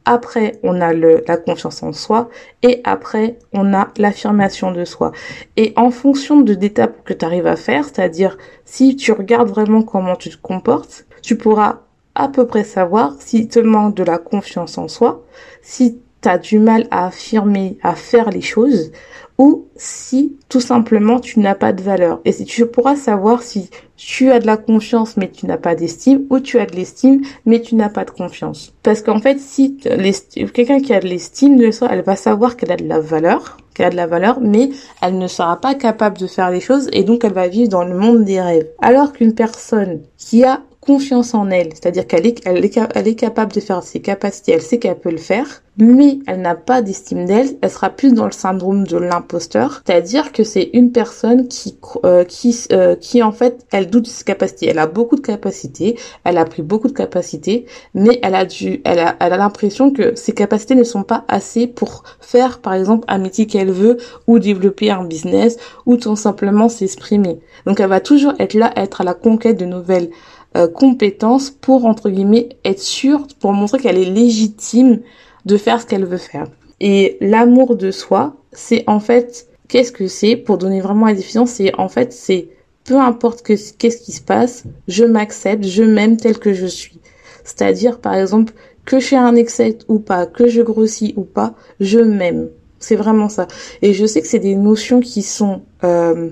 Après, 0.09 0.53
on 0.63 0.79
a 0.79 0.93
la 0.93 1.35
confiance 1.35 1.83
en 1.83 1.91
soi 1.91 2.29
et 2.63 2.79
après, 2.85 3.39
on 3.51 3.73
a 3.73 3.89
l'affirmation 3.97 4.71
de 4.71 4.85
soi. 4.85 5.11
Et 5.57 5.73
en 5.75 5.91
fonction 5.91 6.39
de 6.39 6.53
l'étape 6.53 7.03
que 7.03 7.11
tu 7.13 7.25
arrives 7.25 7.45
à 7.45 7.57
faire, 7.57 7.83
c'est-à-dire 7.83 8.37
si 8.63 8.95
tu 8.95 9.11
regardes 9.11 9.49
vraiment 9.49 9.83
comment 9.83 10.15
tu 10.15 10.29
te 10.29 10.37
comportes, 10.37 11.05
tu 11.21 11.35
pourras 11.35 11.81
à 12.15 12.29
peu 12.29 12.47
près 12.47 12.63
savoir 12.63 13.15
si 13.19 13.49
te 13.49 13.59
manque 13.59 13.95
de 13.95 14.03
la 14.03 14.17
confiance 14.17 14.77
en 14.77 14.87
soi, 14.87 15.25
si 15.61 15.99
tu 16.21 16.29
as 16.29 16.37
du 16.37 16.57
mal 16.57 16.87
à 16.89 17.07
affirmer, 17.07 17.77
à 17.83 17.93
faire 17.93 18.29
les 18.29 18.39
choses, 18.39 18.93
ou 19.38 19.67
si 19.75 20.38
tout 20.50 20.62
simplement 20.62 21.20
tu 21.20 21.39
n'as 21.39 21.56
pas 21.56 21.74
de 21.74 21.82
valeur. 21.82 22.22
Et 22.25 22.32
si 22.32 22.46
tu 22.46 22.65
pourras 22.65 22.96
savoir 22.96 23.44
si 23.44 23.70
tu 23.96 24.32
as 24.32 24.39
de 24.39 24.46
la 24.46 24.58
confiance 24.58 25.17
mais 25.17 25.29
tu 25.29 25.46
n'as 25.46 25.58
pas 25.58 25.75
d'estime, 25.75 26.25
ou 26.29 26.39
tu 26.39 26.60
as 26.60 26.65
de 26.65 26.75
l'estime 26.75 27.22
mais 27.46 27.62
tu 27.62 27.75
n'as 27.75 27.89
pas 27.89 28.06
de 28.06 28.12
confiance. 28.12 28.74
Parce 28.84 29.01
qu'en 29.01 29.20
fait, 29.20 29.39
si 29.39 29.77
quelqu'un 29.77 30.79
qui 30.79 30.94
a 30.94 31.00
de 31.00 31.08
l'estime 31.08 31.62
elle 31.89 32.01
va 32.01 32.15
savoir 32.15 32.58
qu'elle 32.58 32.72
a 32.72 32.77
de 32.77 32.88
la 32.88 33.00
valeur, 33.00 33.58
qu'elle 33.74 33.88
a 33.88 33.89
de 33.91 33.96
la 33.96 34.08
valeur, 34.08 34.39
mais 34.41 34.70
elle 35.01 35.17
ne 35.17 35.27
sera 35.27 35.62
pas 35.62 35.75
capable 35.75 36.17
de 36.17 36.27
faire 36.27 36.50
les 36.50 36.62
choses 36.62 36.89
et 36.94 37.03
donc 37.03 37.24
elle 37.24 37.34
va 37.34 37.48
vivre 37.48 37.70
dans 37.70 37.84
le 37.84 37.96
monde 37.96 38.24
des 38.24 38.41
rêves. 38.41 38.67
Alors 38.82 39.13
qu'une 39.13 39.36
personne 39.36 40.01
qui 40.17 40.44
a 40.44 40.62
confiance 40.88 41.34
en 41.34 41.50
elle, 41.50 41.74
c'est-à-dire 41.74 42.08
qu'elle 42.08 42.25
est, 42.25 42.39
elle 42.46 42.63
est, 42.63 42.79
elle 42.96 43.08
est 43.10 43.15
capable 43.15 43.51
de 43.51 43.60
faire 43.60 43.84
ses 43.84 44.00
capacités, 44.00 44.53
elle 44.53 44.62
sait 44.62 44.79
qu'elle 44.79 44.98
peut 44.98 45.12
le 45.12 45.17
faire, 45.17 45.62
mais 45.77 46.20
elle 46.27 46.41
n'a 46.41 46.56
pas 46.56 46.82
d'estime 46.82 47.25
d'elle, 47.25 47.58
elle 47.62 47.70
sera 47.70 47.89
plus 47.89 48.13
dans 48.13 48.25
le 48.25 48.32
syndrome 48.32 48.88
de 48.88 48.98
l'imposteur, 48.98 49.82
c'est-à-dire 49.86 50.32
que 50.32 50.46
c'est 50.46 50.70
une 50.74 50.94
personne 50.94 51.50
qui 51.50 51.77
euh, 52.06 52.24
qui 52.24 52.58
euh, 52.72 52.96
qui 52.96 53.22
en 53.22 53.34
fait 53.34 53.65
elle 53.72 53.89
doute 53.89 54.06
de 54.06 54.10
ses 54.10 54.24
capacités, 54.24 54.67
elle 54.70 54.79
a 54.79 54.88
beaucoup 54.88 55.17
de 55.17 55.22
capacités, 55.22 56.00
elle 56.24 56.38
a 56.38 56.46
pris 56.46 56.62
beaucoup 56.62 56.88
de 56.88 56.94
capacités, 56.94 57.65
mais 57.94 58.20
elle 58.24 58.36
a 58.36 58.46
dû 58.46 58.82
elle 58.86 59.00
a 59.00 59.17
elle 59.20 59.34
a 59.34 59.38
l'impression 59.38 59.91
que 59.91 60.15
ses 60.15 60.32
capacités 60.34 60.74
ne 60.74 60.86
sont 60.86 61.03
pas 61.03 61.25
assez 61.27 61.67
pour 61.67 62.03
faire 62.22 62.60
par 62.60 62.74
exemple 62.74 63.03
un 63.10 63.17
métier 63.17 63.46
qu'elle 63.46 63.72
veut 63.72 63.98
ou 64.25 64.39
développer 64.39 64.89
un 64.89 65.03
business 65.03 65.58
ou 65.86 65.98
tout 65.98 66.15
simplement 66.15 66.70
s'exprimer. 66.70 67.39
Donc 67.65 67.82
elle 67.82 67.89
va 67.89 68.00
toujours 68.00 68.34
être 68.39 68.53
là, 68.53 68.72
être 68.77 69.01
à 69.01 69.03
la 69.03 69.13
conquête 69.13 69.60
de 69.60 69.65
nouvelles 69.65 70.10
euh, 70.56 70.68
compétences 70.68 71.50
pour 71.50 71.86
entre 71.86 72.10
guillemets 72.10 72.50
être 72.63 72.82
sûre, 72.82 73.27
pour 73.39 73.54
montrer 73.54 73.80
qu'elle 73.80 73.98
est 73.98 74.10
légitime 74.10 75.01
de 75.46 75.58
faire 75.58 75.82
ce 75.82 75.86
qu'elle 75.86 76.06
veut 76.06 76.18
faire. 76.18 76.46
Et 76.80 77.18
l'amour 77.22 77.75
de 77.75 77.92
soi, 77.92 78.36
c'est 78.51 78.84
en 78.88 79.00
fait 79.00 79.48
qu'est-ce 79.68 79.92
que 79.92 80.08
c'est? 80.08 80.36
Pour 80.36 80.58
donner 80.58 80.82
vraiment 80.82 81.08
la 81.08 81.13
définition, 81.13 81.46
c'est 81.46 81.74
en 81.77 81.89
fait 81.89 82.13
c'est 82.13 82.50
peu 82.86 82.96
importe 82.96 83.42
que 83.42 83.54
qu'est-ce 83.77 83.98
qui 83.98 84.13
se 84.13 84.22
passe, 84.22 84.63
je 84.88 85.04
m'accepte, 85.04 85.66
je 85.66 85.84
m'aime 85.84 86.18
tel 86.18 86.39
que 86.39 86.54
je 86.54 86.66
suis. 86.66 87.00
C'est-à-dire 87.44 88.00
par 88.00 88.16
exemple 88.16 88.54
que 88.86 89.00
j'ai 89.00 89.18
un 89.18 89.36
excès 89.36 89.77
ou 89.89 90.00
pas, 90.00 90.25
que 90.25 90.48
je 90.48 90.62
grossis 90.62 91.13
ou 91.18 91.24
pas, 91.24 91.54
je 91.80 92.00
m'aime. 92.00 92.50
C'est 92.80 92.96
vraiment 92.96 93.27
ça. 93.27 93.48
Et 93.82 93.94
je 93.94 94.06
sais 94.06 94.22
que 94.22 94.27
c'est 94.27 94.39
des 94.39 94.56
notions 94.56 95.01
qui 95.01 95.22
sont 95.22 95.62
euh, 95.84 96.30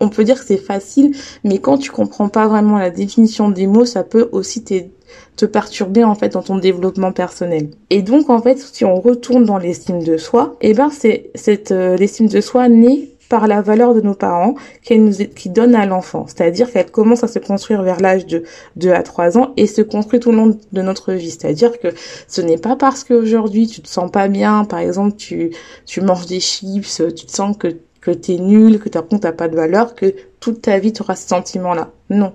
on 0.00 0.08
peut 0.08 0.24
dire 0.24 0.38
que 0.38 0.46
c'est 0.46 0.56
facile, 0.56 1.14
mais 1.44 1.58
quand 1.58 1.78
tu 1.78 1.90
comprends 1.90 2.28
pas 2.28 2.46
vraiment 2.46 2.78
la 2.78 2.90
définition 2.90 3.48
des 3.48 3.66
mots, 3.66 3.84
ça 3.84 4.02
peut 4.02 4.28
aussi 4.32 4.64
te 4.64 5.46
perturber 5.46 6.04
en 6.04 6.14
fait 6.14 6.30
dans 6.30 6.42
ton 6.42 6.58
développement 6.58 7.12
personnel. 7.12 7.70
Et 7.90 8.02
donc 8.02 8.30
en 8.30 8.40
fait, 8.40 8.58
si 8.58 8.84
on 8.84 9.00
retourne 9.00 9.44
dans 9.44 9.58
l'estime 9.58 10.02
de 10.02 10.16
soi, 10.16 10.56
eh 10.60 10.74
ben 10.74 10.90
c'est 10.90 11.30
cette 11.34 11.72
euh, 11.72 11.96
l'estime 11.96 12.28
de 12.28 12.40
soi 12.40 12.68
née 12.68 13.14
par 13.28 13.46
la 13.48 13.62
valeur 13.62 13.94
de 13.94 14.00
nos 14.00 14.14
parents 14.14 14.54
qu'elle 14.82 15.02
nous 15.04 15.14
qui 15.34 15.48
donne 15.48 15.74
à 15.74 15.86
l'enfant, 15.86 16.26
c'est-à-dire 16.26 16.70
qu'elle 16.70 16.90
commence 16.90 17.24
à 17.24 17.28
se 17.28 17.38
construire 17.38 17.82
vers 17.82 18.00
l'âge 18.00 18.26
de 18.26 18.44
2 18.76 18.92
à 18.92 19.02
3 19.02 19.38
ans 19.38 19.52
et 19.56 19.66
se 19.66 19.82
construit 19.82 20.20
tout 20.20 20.30
le 20.30 20.36
long 20.36 20.58
de 20.72 20.82
notre 20.82 21.12
vie, 21.12 21.30
c'est-à-dire 21.30 21.78
que 21.78 21.88
ce 22.28 22.40
n'est 22.40 22.58
pas 22.58 22.76
parce 22.76 23.02
qu'aujourd'hui 23.02 23.66
tu 23.66 23.80
te 23.80 23.88
sens 23.88 24.10
pas 24.10 24.28
bien, 24.28 24.64
par 24.64 24.80
exemple 24.80 25.16
tu 25.16 25.50
tu 25.86 26.00
manges 26.00 26.26
des 26.26 26.40
chips, 26.40 27.02
tu 27.16 27.26
te 27.26 27.32
sens 27.32 27.56
que 27.56 27.76
que 28.04 28.10
t'es 28.10 28.36
nul, 28.36 28.78
que 28.78 28.90
ta 28.90 29.00
compte 29.00 29.24
n'a 29.24 29.32
pas 29.32 29.48
de 29.48 29.56
valeur, 29.56 29.94
que 29.94 30.14
toute 30.38 30.60
ta 30.62 30.78
vie 30.78 30.92
tu 30.92 31.02
auras 31.02 31.16
ce 31.16 31.26
sentiment-là. 31.26 31.90
Non. 32.10 32.34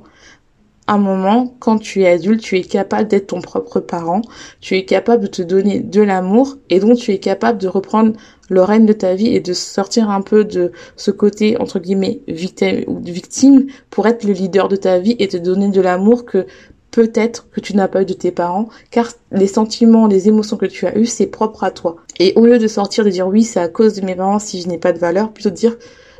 À 0.87 0.93
un 0.93 0.97
moment, 0.97 1.53
quand 1.59 1.77
tu 1.77 2.01
es 2.01 2.07
adulte, 2.07 2.41
tu 2.41 2.57
es 2.57 2.63
capable 2.63 3.07
d'être 3.07 3.27
ton 3.27 3.41
propre 3.41 3.79
parent, 3.79 4.21
tu 4.59 4.75
es 4.75 4.85
capable 4.85 5.21
de 5.21 5.27
te 5.27 5.43
donner 5.43 5.79
de 5.79 6.01
l'amour 6.01 6.57
et 6.71 6.79
donc 6.79 6.97
tu 6.97 7.11
es 7.11 7.19
capable 7.19 7.59
de 7.59 7.67
reprendre 7.67 8.13
le 8.49 8.63
règne 8.63 8.87
de 8.87 8.93
ta 8.93 9.13
vie 9.13 9.27
et 9.27 9.39
de 9.39 9.53
sortir 9.53 10.09
un 10.09 10.21
peu 10.21 10.43
de 10.43 10.71
ce 10.95 11.11
côté 11.11 11.61
entre 11.61 11.77
guillemets 11.77 12.21
victime 12.27 12.85
victime 13.03 13.67
pour 13.91 14.07
être 14.07 14.23
le 14.23 14.33
leader 14.33 14.67
de 14.67 14.75
ta 14.75 14.97
vie 14.97 15.15
et 15.19 15.27
te 15.27 15.37
donner 15.37 15.69
de 15.69 15.81
l'amour 15.81 16.25
que 16.25 16.47
peut-être 16.91 17.49
que 17.51 17.59
tu 17.59 17.75
n'as 17.75 17.87
pas 17.87 18.01
eu 18.01 18.05
de 18.05 18.13
tes 18.13 18.31
parents, 18.31 18.69
car 18.91 19.07
les 19.31 19.47
sentiments, 19.47 20.07
les 20.07 20.27
émotions 20.27 20.57
que 20.57 20.65
tu 20.65 20.85
as 20.87 20.97
eues, 20.97 21.05
c'est 21.05 21.27
propre 21.27 21.63
à 21.63 21.71
toi. 21.71 21.97
Et 22.19 22.33
au 22.35 22.45
lieu 22.45 22.59
de 22.59 22.67
sortir 22.67 23.03
de 23.03 23.09
dire 23.09 23.27
oui, 23.27 23.43
c'est 23.43 23.59
à 23.59 23.67
cause 23.67 23.93
de 23.93 24.05
mes 24.05 24.15
parents 24.15 24.39
si 24.39 24.61
je 24.61 24.67
n'ai 24.67 24.77
pas 24.77 24.93
de 24.93 24.99
valeur, 24.99 25.31
plutôt 25.31 25.49
de 25.49 25.55
dire 25.55 25.77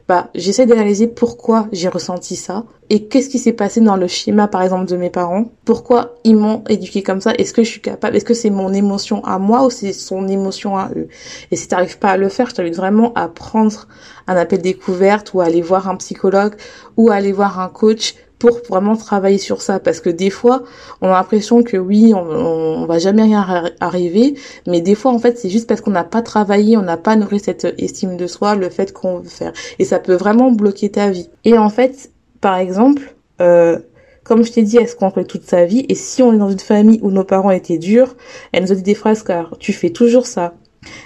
bah 0.09 0.31
j'essaie 0.33 0.65
d'analyser 0.65 1.05
pourquoi 1.05 1.67
j'ai 1.71 1.87
ressenti 1.87 2.35
ça 2.35 2.65
et 2.89 3.05
qu'est-ce 3.05 3.29
qui 3.29 3.37
s'est 3.37 3.53
passé 3.53 3.79
dans 3.79 3.95
le 3.95 4.07
schéma 4.07 4.47
par 4.47 4.63
exemple 4.63 4.89
de 4.89 4.97
mes 4.97 5.11
parents, 5.11 5.51
pourquoi 5.65 6.15
ils 6.23 6.35
m'ont 6.35 6.63
éduqué 6.67 7.03
comme 7.03 7.21
ça, 7.21 7.31
est-ce 7.37 7.53
que 7.53 7.63
je 7.63 7.69
suis 7.69 7.81
capable, 7.81 8.15
est-ce 8.17 8.25
que 8.25 8.33
c'est 8.33 8.49
mon 8.49 8.73
émotion 8.73 9.23
à 9.23 9.37
moi 9.37 9.63
ou 9.67 9.69
c'est 9.69 9.93
son 9.93 10.27
émotion 10.27 10.75
à 10.75 10.89
eux? 10.95 11.09
Et 11.51 11.55
si 11.55 11.67
t'arrives 11.67 11.99
pas 11.99 12.09
à 12.09 12.17
le 12.17 12.27
faire, 12.27 12.49
je 12.49 12.55
t'invite 12.55 12.75
vraiment 12.75 13.13
à 13.13 13.27
prendre 13.27 13.87
un 14.25 14.35
appel 14.35 14.63
découverte 14.63 15.35
ou 15.35 15.41
à 15.41 15.45
aller 15.45 15.61
voir 15.61 15.87
un 15.87 15.95
psychologue 15.97 16.55
ou 16.97 17.11
à 17.11 17.13
aller 17.13 17.31
voir 17.31 17.59
un 17.59 17.69
coach 17.69 18.15
pour 18.39 18.61
vraiment 18.69 18.95
travailler 18.95 19.37
sur 19.37 19.61
ça 19.61 19.79
parce 19.79 19.99
que 19.99 20.09
des 20.09 20.29
fois 20.29 20.63
on 21.01 21.07
a 21.09 21.11
l'impression 21.11 21.61
que 21.61 21.77
oui 21.77 22.13
on, 22.15 22.85
va 22.85 22.97
jamais 22.97 23.23
rien 23.23 23.69
arriver 23.79 24.35
mais 24.65 24.81
des 24.81 24.95
fois 24.95 25.11
en 25.11 25.19
fait 25.19 25.37
c'est 25.37 25.49
juste 25.49 25.67
parce 25.67 25.81
qu'on 25.81 25.91
n'a 25.91 26.05
pas 26.05 26.21
travaillé 26.21 26.77
on 26.77 26.81
n'a 26.81 26.97
pas 26.97 27.15
nourri 27.15 27.39
cette 27.39 27.67
estime 27.77 28.17
de 28.17 28.25
soi 28.25 28.55
le 28.55 28.69
fait 28.69 28.93
qu'on 28.93 29.19
veut 29.19 29.29
faire 29.29 29.53
et 29.77 29.85
ça 29.85 29.99
peut 29.99 30.15
vraiment 30.15 30.51
bloquer 30.51 30.89
ta 30.89 31.09
vie 31.09 31.29
et 31.43 31.57
en 31.57 31.69
fait 31.69 32.11
par 32.41 32.55
exemple 32.55 33.13
euh, 33.41 33.77
comme 34.23 34.43
je 34.43 34.51
t'ai 34.51 34.61
dit, 34.61 34.77
elle 34.77 34.87
se 34.87 34.95
construit 34.95 35.25
toute 35.25 35.43
sa 35.43 35.65
vie. 35.65 35.87
Et 35.89 35.95
si 35.95 36.21
on 36.21 36.31
est 36.33 36.37
dans 36.37 36.51
une 36.51 36.59
famille 36.59 36.99
où 37.01 37.09
nos 37.09 37.23
parents 37.23 37.49
étaient 37.49 37.79
durs, 37.79 38.15
elle 38.51 38.61
nous 38.63 38.71
a 38.71 38.75
dit 38.75 38.83
des 38.83 38.93
phrases 38.93 39.23
car 39.23 39.57
tu 39.57 39.73
fais 39.73 39.89
toujours 39.89 40.27
ça. 40.27 40.53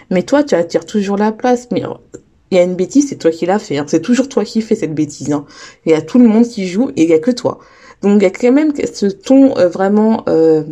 Mais 0.10 0.24
toi, 0.24 0.44
tu 0.44 0.56
attires 0.56 0.86
toujours 0.86 1.16
la 1.16 1.32
place. 1.32 1.70
Mais 1.72 1.84
il 2.54 2.58
y 2.58 2.60
a 2.60 2.64
une 2.64 2.76
bêtise, 2.76 3.10
c'est 3.10 3.16
toi 3.16 3.32
qui 3.32 3.46
l'as 3.46 3.60
fait. 3.60 3.78
Hein. 3.78 3.86
C'est 3.88 4.02
toujours 4.02 4.30
toi 4.30 4.46
qui 4.46 4.62
fais 4.62 4.76
cette 4.76 4.94
bêtise. 4.94 5.32
Hein. 5.32 5.46
Il 5.86 5.92
y 5.92 5.96
a 5.96 6.02
tout 6.02 6.20
le 6.20 6.28
monde 6.28 6.46
qui 6.46 6.68
joue 6.68 6.90
et 6.96 7.04
il 7.04 7.10
y 7.10 7.14
a 7.14 7.20
que 7.20 7.32
toi. 7.32 7.60
Donc 8.02 8.22
il 8.22 8.24
y 8.24 8.28
a 8.28 8.30
quand 8.30 8.52
même 8.52 8.74
ce 8.76 9.08
ton 9.08 9.58
euh, 9.58 9.70
vraiment 9.70 10.24
euh, 10.28 10.64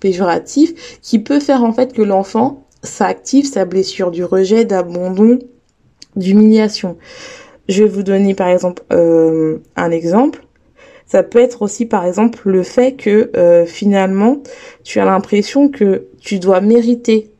péjoratif 0.00 0.98
qui 1.00 1.18
peut 1.18 1.40
faire 1.40 1.64
en 1.64 1.72
fait 1.72 1.92
que 1.92 2.02
l'enfant 2.02 2.66
s'active 2.82 3.46
sa 3.46 3.64
blessure 3.64 4.10
du 4.10 4.24
rejet, 4.24 4.64
d'abandon, 4.64 5.38
d'humiliation. 6.16 6.96
Je 7.68 7.84
vais 7.84 7.88
vous 7.88 8.02
donner 8.02 8.34
par 8.34 8.48
exemple 8.48 8.82
euh, 8.92 9.58
un 9.76 9.90
exemple. 9.90 10.44
Ça 11.06 11.22
peut 11.22 11.38
être 11.38 11.62
aussi 11.62 11.86
par 11.86 12.04
exemple 12.04 12.48
le 12.48 12.62
fait 12.62 12.92
que 12.92 13.64
finalement 13.66 14.40
tu 14.84 15.00
as 15.00 15.04
l'impression 15.04 15.68
que 15.68 16.06
tu 16.20 16.38
dois 16.38 16.60
mériter 16.60 17.32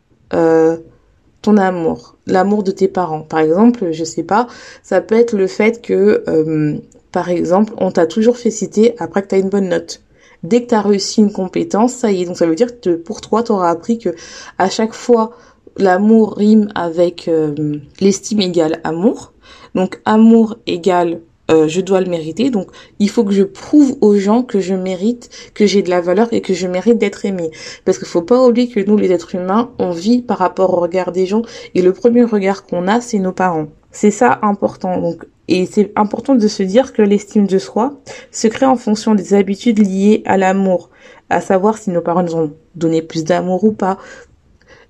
ton 1.43 1.57
amour, 1.57 2.17
l'amour 2.27 2.63
de 2.63 2.71
tes 2.71 2.89
parents. 2.89 3.23
Par 3.23 3.41
exemple, 3.41 3.93
je 3.93 4.05
sais 4.05 4.23
pas, 4.23 4.47
ça 4.83 5.01
peut 5.01 5.15
être 5.15 5.33
le 5.33 5.47
fait 5.47 5.81
que, 5.83 6.23
euh, 6.29 6.79
par 7.13 7.31
exemple, 7.31 7.73
on 7.79 7.91
t'a 7.91 8.07
toujours 8.07 8.37
félicité 8.37 8.95
après 8.99 9.23
que 9.23 9.29
tu 9.29 9.35
as 9.35 9.39
une 9.39 9.49
bonne 9.49 9.69
note. 9.69 10.03
Dès 10.43 10.63
que 10.63 10.69
tu 10.69 10.75
as 10.75 10.83
réussi 10.83 11.21
une 11.21 11.33
compétence, 11.33 11.93
ça 11.93 12.13
y 12.13 12.23
est. 12.23 12.25
Donc 12.25 12.37
ça 12.37 12.47
veut 12.47 12.55
dire 12.55 12.81
que 12.81 12.91
pour 12.91 13.21
toi, 13.21 13.43
tu 13.43 13.53
auras 13.53 13.71
appris 13.71 13.99
que 13.99 14.11
à 14.59 14.71
chaque 14.71 14.95
fois, 14.95 15.33
l'amour 15.77 16.35
rime 16.37 16.69
avec 16.75 17.29
euh, 17.29 17.79
l'estime 18.01 18.41
égale 18.41 18.81
amour. 18.85 19.33
Donc 19.75 20.01
amour 20.05 20.57
égale 20.67 21.21
euh, 21.51 21.69
je 21.69 21.81
dois 21.81 22.01
le 22.01 22.09
mériter. 22.09 22.51
Donc, 22.51 22.69
il 22.99 23.11
faut 23.11 23.25
que 23.25 23.33
je 23.33 23.43
prouve 23.43 23.97
aux 24.01 24.17
gens 24.17 24.43
que 24.43 24.61
je 24.61 24.75
mérite, 24.75 25.31
que 25.55 25.67
j'ai 25.67 25.83
de 25.83 25.91
la 25.91 26.01
valeur 26.01 26.29
et 26.33 26.41
que 26.41 26.55
je 26.55 26.67
mérite 26.67 26.99
d'être 26.99 27.25
aimé. 27.25 27.51
Parce 27.85 27.99
qu'il 27.99 28.07
faut 28.07 28.23
pas 28.23 28.47
oublier 28.47 28.69
que 28.69 28.81
nous, 28.81 28.97
les 28.97 29.13
êtres 29.13 29.35
humains, 29.35 29.71
on 29.79 29.91
vit 29.91 30.23
par 30.23 30.39
rapport 30.39 30.73
au 30.75 30.81
regard 30.81 31.13
des 31.13 31.27
gens 31.27 31.43
et 31.75 31.83
le 31.83 31.93
premier 31.93 32.25
regard 32.25 32.65
qu'on 32.65 32.89
a, 32.89 33.01
c'est 33.01 33.19
nos 33.19 33.33
parents. 33.33 33.69
C'est 33.91 34.13
ça 34.13 34.39
important. 34.43 35.01
Donc, 35.01 35.25
Et 35.49 35.67
c'est 35.67 35.91
important 35.97 36.37
de 36.37 36.47
se 36.47 36.63
dire 36.63 36.93
que 36.93 37.03
l'estime 37.03 37.47
de 37.49 37.59
soi 37.59 37.99
se 38.31 38.47
crée 38.47 38.67
en 38.67 38.77
fonction 38.77 39.17
des 39.17 39.35
habitudes 39.35 39.81
liées 39.81 40.23
à 40.25 40.37
l'amour, 40.37 40.91
à 41.29 41.41
savoir 41.41 41.77
si 41.77 41.91
nos 41.91 42.01
parents 42.01 42.23
nous 42.23 42.37
ont 42.37 42.53
donné 42.77 43.03
plus 43.03 43.25
d'amour 43.25 43.65
ou 43.65 43.73
pas, 43.73 43.99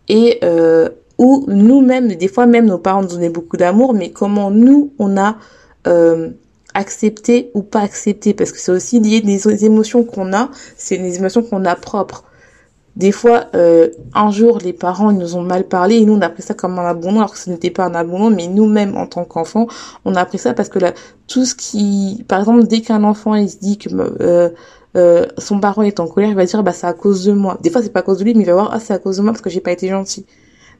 et 0.08 0.38
euh, 0.44 0.90
ou 1.16 1.46
nous-mêmes, 1.48 2.08
des 2.14 2.28
fois 2.28 2.44
même 2.44 2.66
nos 2.66 2.78
parents 2.78 3.02
nous 3.02 3.08
donnaient 3.08 3.30
beaucoup 3.30 3.56
d'amour, 3.56 3.94
mais 3.94 4.10
comment 4.10 4.50
nous 4.50 4.92
on 4.98 5.16
a 5.16 5.36
euh, 5.86 6.28
accepté 6.80 7.50
ou 7.54 7.62
pas 7.62 7.80
accepté, 7.80 8.34
parce 8.34 8.52
que 8.52 8.58
c'est 8.58 8.72
aussi 8.72 8.98
lié 9.00 9.20
des 9.20 9.64
émotions 9.64 10.02
qu'on 10.04 10.32
a, 10.32 10.50
c'est 10.76 10.98
des 10.98 11.16
émotions 11.18 11.42
qu'on 11.42 11.64
a 11.64 11.76
propres. 11.76 12.24
Des 12.96 13.12
fois, 13.12 13.46
euh, 13.54 13.88
un 14.14 14.30
jour, 14.30 14.58
les 14.58 14.72
parents 14.72 15.10
ils 15.10 15.16
nous 15.16 15.36
ont 15.36 15.42
mal 15.42 15.64
parlé 15.64 15.96
et 15.96 16.04
nous 16.04 16.14
on 16.14 16.20
a 16.20 16.28
pris 16.28 16.42
ça 16.42 16.54
comme 16.54 16.78
un 16.78 16.84
abandon 16.84 17.18
alors 17.18 17.32
que 17.32 17.38
ce 17.38 17.48
n'était 17.48 17.70
pas 17.70 17.84
un 17.84 17.94
abandon, 17.94 18.30
mais 18.30 18.48
nous-mêmes 18.48 18.96
en 18.96 19.06
tant 19.06 19.24
qu'enfants, 19.24 19.68
on 20.04 20.16
a 20.16 20.24
pris 20.26 20.38
ça 20.38 20.54
parce 20.54 20.68
que 20.68 20.80
là, 20.80 20.92
tout 21.28 21.44
ce 21.44 21.54
qui, 21.54 22.24
par 22.26 22.40
exemple, 22.40 22.64
dès 22.66 22.80
qu'un 22.80 23.04
enfant 23.04 23.34
il 23.36 23.48
se 23.48 23.58
dit 23.58 23.78
que 23.78 23.88
euh, 23.94 24.50
euh, 24.96 25.26
son 25.38 25.60
parent 25.60 25.82
est 25.82 26.00
en 26.00 26.08
colère, 26.08 26.30
il 26.30 26.36
va 26.36 26.44
dire 26.44 26.62
bah 26.64 26.72
c'est 26.72 26.86
à 26.88 26.92
cause 26.92 27.24
de 27.24 27.32
moi. 27.32 27.58
Des 27.62 27.70
fois 27.70 27.80
c'est 27.82 27.92
pas 27.92 28.00
à 28.00 28.02
cause 28.02 28.18
de 28.18 28.24
lui, 28.24 28.34
mais 28.34 28.42
il 28.42 28.46
va 28.46 28.54
voir 28.54 28.70
ah 28.72 28.80
c'est 28.80 28.92
à 28.92 28.98
cause 28.98 29.18
de 29.18 29.22
moi 29.22 29.32
parce 29.32 29.42
que 29.42 29.50
j'ai 29.50 29.60
pas 29.60 29.72
été 29.72 29.88
gentil. 29.88 30.26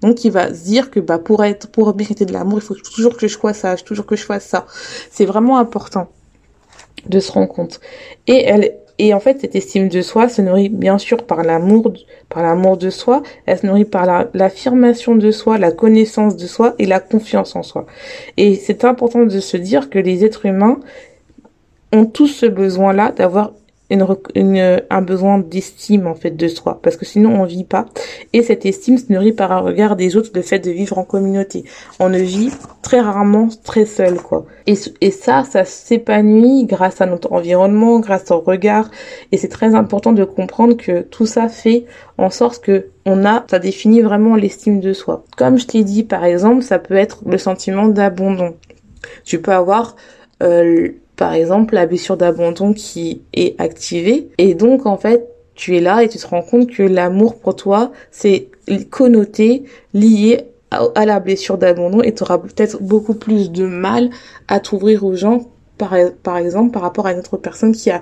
Donc 0.00 0.25
il 0.25 0.33
va 0.33 0.52
se 0.54 0.64
dire 0.64 0.90
que 0.90 1.00
bah 1.00 1.19
pour 1.19 1.45
être 1.45 1.71
pour 1.71 1.95
mériter 1.95 2.25
de 2.25 2.33
l'amour, 2.33 2.59
il 2.59 2.64
faut 2.64 2.75
toujours 2.75 3.16
que 3.16 3.28
je 3.28 3.35
sois 3.35 3.54
sage, 3.54 3.85
toujours 3.85 4.07
que 4.07 4.16
je 4.16 4.25
fasse 4.25 4.45
ça. 4.45 4.66
C'est 5.11 5.26
vraiment 5.26 5.59
important 5.59 6.09
de 7.07 7.21
se 7.21 7.33
rendre 7.33 7.49
compte. 7.49 7.80
Et 8.26 8.45
elle 8.45 8.75
et 8.99 9.14
en 9.14 9.21
fait 9.21 9.40
cette 9.40 9.54
estime 9.57 9.88
de 9.88 10.02
soi 10.02 10.28
se 10.28 10.42
nourrit 10.42 10.69
bien 10.69 10.99
sûr 10.99 11.25
par 11.25 11.42
l'amour 11.42 11.92
par 12.28 12.42
l'amour 12.42 12.76
de 12.76 12.90
soi, 12.90 13.23
elle 13.47 13.59
se 13.59 13.66
nourrit 13.66 13.87
par 13.87 14.28
l'affirmation 14.35 15.16
de 15.16 15.30
soi, 15.30 15.59
la 15.59 15.73
connaissance 15.73 16.37
de 16.37 16.47
soi 16.47 16.75
et 16.78 16.87
la 16.87 17.00
confiance 17.00 17.57
en 17.57 17.62
soi. 17.62 17.87
Et 18.37 18.54
c'est 18.57 18.85
important 18.85 19.25
de 19.25 19.40
se 19.40 19.57
dire 19.57 19.90
que 19.90 19.99
les 19.99 20.25
êtres 20.25 20.47
humains 20.47 20.80
ont 21.92 22.07
tous 22.07 22.28
ce 22.28 22.47
besoin-là 22.47 23.12
d'avoir 23.12 23.52
une, 23.90 24.82
un 24.88 25.02
besoin 25.02 25.38
d'estime 25.38 26.06
en 26.06 26.14
fait 26.14 26.30
de 26.30 26.49
soi. 26.49 26.78
Parce 26.82 26.97
que 26.97 27.04
sinon 27.04 27.40
on 27.40 27.44
vit 27.44 27.64
pas. 27.64 27.87
Et 28.32 28.42
cette 28.42 28.64
estime 28.66 28.99
se 28.99 29.12
nourrit 29.12 29.32
par 29.32 29.52
un 29.52 29.61
regard 29.61 29.97
des 29.97 30.16
autres 30.16 30.30
le 30.35 30.42
fait 30.42 30.59
de 30.59 30.70
vivre 30.70 30.99
en 30.99 31.04
communauté. 31.04 31.64
On 31.99 32.09
ne 32.09 32.18
vit 32.18 32.50
très 32.82 33.00
rarement 33.00 33.49
très 33.64 33.85
seul 33.85 34.20
quoi. 34.20 34.47
Et, 34.66 34.75
et 35.00 35.11
ça 35.11 35.44
ça 35.44 35.64
s'épanouit 35.64 36.66
grâce 36.66 37.00
à 37.00 37.06
notre 37.06 37.32
environnement 37.32 38.00
grâce 38.00 38.30
au 38.30 38.40
regard. 38.40 38.90
Et 39.32 39.37
c'est 39.37 39.49
très 39.49 39.75
important 39.75 40.12
de 40.12 40.25
comprendre 40.25 40.76
que 40.76 41.02
tout 41.02 41.26
ça 41.26 41.49
fait 41.49 41.87
en 42.18 42.30
sorte 42.30 42.62
que 42.62 42.87
on 43.06 43.25
a 43.25 43.44
ça 43.50 43.59
définit 43.59 44.02
vraiment 44.02 44.37
l'estime 44.37 44.80
de 44.80 44.92
soi. 44.92 45.25
Comme 45.37 45.59
je 45.59 45.66
t'ai 45.66 45.85
dit 45.85 46.04
par 46.04 46.25
exemple 46.25 46.62
ça 46.62 46.78
peut 46.78 46.97
être 46.97 47.23
le 47.26 47.38
sentiment 47.38 47.88
d'abandon. 47.88 48.54
Tu 49.25 49.40
peux 49.40 49.52
avoir 49.52 49.97
euh, 50.42 50.90
par 51.21 51.35
exemple 51.35 51.75
la 51.75 51.85
blessure 51.85 52.17
d'abandon 52.17 52.73
qui 52.73 53.21
est 53.35 53.55
activée. 53.61 54.31
Et 54.39 54.55
donc 54.55 54.87
en 54.87 54.97
fait 54.97 55.29
tu 55.55 55.77
es 55.77 55.81
là 55.81 56.03
et 56.03 56.09
tu 56.09 56.17
te 56.17 56.27
rends 56.27 56.41
compte 56.41 56.71
que 56.71 56.83
l'amour 56.83 57.39
pour 57.39 57.55
toi 57.55 57.93
c'est 58.11 58.49
connoté 58.89 59.65
lié 59.93 60.41
à, 60.71 61.05
la 61.05 61.21
blessure 61.21 61.59
d'abandon 61.59 62.00
et 62.00 62.15
tu 62.15 62.23
auras 62.23 62.39
peut-être 62.39 62.83
beaucoup 62.83 63.12
plus 63.12 63.50
de 63.50 63.67
mal 63.67 64.09
à 64.49 64.61
t'ouvrir 64.61 65.05
aux 65.05 65.15
gens 65.15 65.50
par, 65.77 65.95
exemple 66.39 66.73
par 66.73 66.81
rapport 66.81 67.07
à 67.07 67.12
une 67.12 67.19
autre 67.19 67.37
personne 67.37 67.73
qui 67.73 67.91
a 67.91 68.00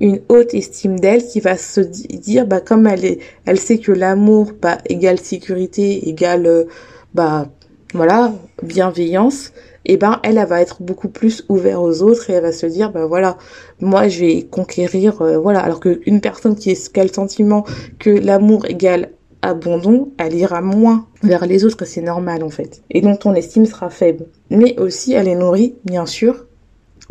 une 0.00 0.20
haute 0.30 0.54
estime 0.54 0.98
d'elle 0.98 1.22
qui 1.22 1.40
va 1.40 1.58
se 1.58 1.80
dire 1.82 2.46
bah 2.46 2.62
comme 2.62 2.86
elle 2.86 3.18
elle 3.44 3.58
sait 3.58 3.76
que 3.76 3.92
l'amour 3.92 4.52
bah 4.62 4.78
égale 4.86 5.18
sécurité 5.18 6.08
égale 6.08 6.46
euh, 6.46 6.64
bah 7.12 7.46
voilà 7.92 8.32
bienveillance 8.62 9.52
eh 9.84 9.96
ben 9.96 10.20
elle, 10.22 10.38
elle 10.38 10.46
va 10.46 10.60
être 10.60 10.82
beaucoup 10.82 11.08
plus 11.08 11.44
ouverte 11.48 11.78
aux 11.78 12.02
autres 12.02 12.30
et 12.30 12.34
elle 12.34 12.42
va 12.42 12.52
se 12.52 12.66
dire 12.66 12.90
ben 12.90 13.06
voilà 13.06 13.36
moi 13.80 14.08
je 14.08 14.20
vais 14.20 14.42
conquérir 14.42 15.20
euh, 15.22 15.38
voilà 15.38 15.60
alors 15.60 15.80
qu'une 15.80 16.20
personne 16.20 16.56
qui 16.56 16.70
est 16.70 16.92
quel 16.92 17.12
sentiment 17.12 17.64
que 17.98 18.10
l'amour 18.10 18.66
égale 18.66 19.10
abandon, 19.44 20.12
elle 20.18 20.34
ira 20.34 20.60
moins 20.62 21.06
vers 21.22 21.46
les 21.46 21.64
autres, 21.64 21.84
c'est 21.84 22.00
normal 22.00 22.42
en 22.42 22.50
fait. 22.50 22.82
Et 22.90 23.00
donc 23.00 23.20
ton 23.20 23.34
estime 23.34 23.66
sera 23.66 23.90
faible. 23.90 24.26
Mais 24.50 24.78
aussi 24.78 25.12
elle 25.12 25.28
est 25.28 25.34
nourrie, 25.34 25.74
bien 25.84 26.06
sûr, 26.06 26.46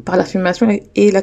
par 0.03 0.17
l'affirmation 0.17 0.67
et 0.69 1.11
la, 1.11 1.21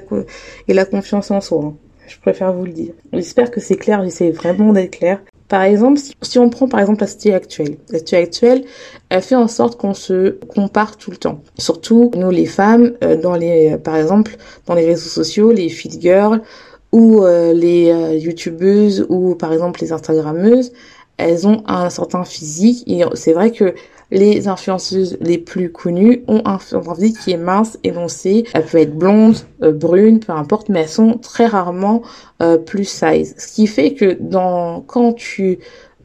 et 0.69 0.75
la 0.75 0.85
confiance 0.85 1.31
en 1.31 1.41
soi. 1.41 1.75
Je 2.11 2.19
préfère 2.19 2.53
vous 2.53 2.65
le 2.65 2.73
dire. 2.73 2.93
J'espère 3.13 3.53
que 3.53 3.61
c'est 3.61 3.77
clair, 3.77 4.03
j'essaie 4.03 4.33
vraiment 4.33 4.73
d'être 4.73 4.99
clair. 4.99 5.21
Par 5.47 5.63
exemple, 5.63 6.01
si, 6.23 6.39
on 6.41 6.51
prend 6.51 6.67
par 6.67 6.81
exemple 6.81 7.01
la 7.01 7.07
société 7.07 7.35
actuelle, 7.35 7.77
la 7.89 7.99
société 7.99 8.17
actuelle, 8.17 8.65
elle 9.11 9.23
fait 9.23 9.37
en 9.37 9.47
sorte 9.47 9.81
qu'on 9.81 9.95
se 9.95 10.31
compare 10.55 10.97
tout 10.97 11.13
le 11.13 11.17
temps. 11.17 11.41
Surtout 11.57 12.11
nous 12.17 12.31
les 12.31 12.47
femmes, 12.47 12.95
euh, 13.05 13.17
dans 13.17 13.37
les, 13.37 13.77
par 13.79 13.95
exemple, 13.95 14.37
dans 14.67 14.75
les 14.75 14.87
réseaux 14.87 15.09
sociaux, 15.09 15.53
les 15.53 15.69
feed 15.69 16.01
girls 16.01 16.43
ou 16.91 17.23
euh, 17.23 17.53
les 17.53 17.91
euh, 17.93 18.15
youtubeuses 18.15 19.07
ou 19.09 19.37
par 19.37 19.53
exemple 19.53 19.81
les 19.81 19.93
instagrammeuses, 19.93 20.73
elles 21.17 21.47
ont 21.47 21.63
un 21.67 21.91
certain 21.91 22.25
physique 22.25 22.83
et 22.89 23.05
c'est 23.15 23.35
vrai 23.35 23.53
que 23.53 23.75
les 24.11 24.49
influenceuses 24.49 25.17
les 25.21 25.39
plus 25.39 25.71
connues 25.71 26.25
ont 26.29 26.43
un 26.45 26.59
physique 26.59 27.19
qui 27.19 27.33
est 27.33 27.37
mince, 27.37 27.79
énoncé. 27.85 28.45
Elle 28.55 28.65
peut 28.65 28.79
être 28.79 28.97
blonde, 28.97 29.37
euh, 29.63 29.73
brune, 29.73 30.21
peu 30.21 30.33
importe, 30.33 30.69
mais 30.69 30.81
elles 30.81 30.89
sont 30.89 31.15
très 31.19 31.47
rarement 31.47 32.03
euh, 32.43 32.59
plus 32.59 32.85
size. 32.85 33.35
Ce 33.39 33.53
qui 33.53 33.67
fait 33.67 33.95
que 33.95 34.17
dans 34.21 34.81
quand 34.81 35.13
tu 35.13 35.59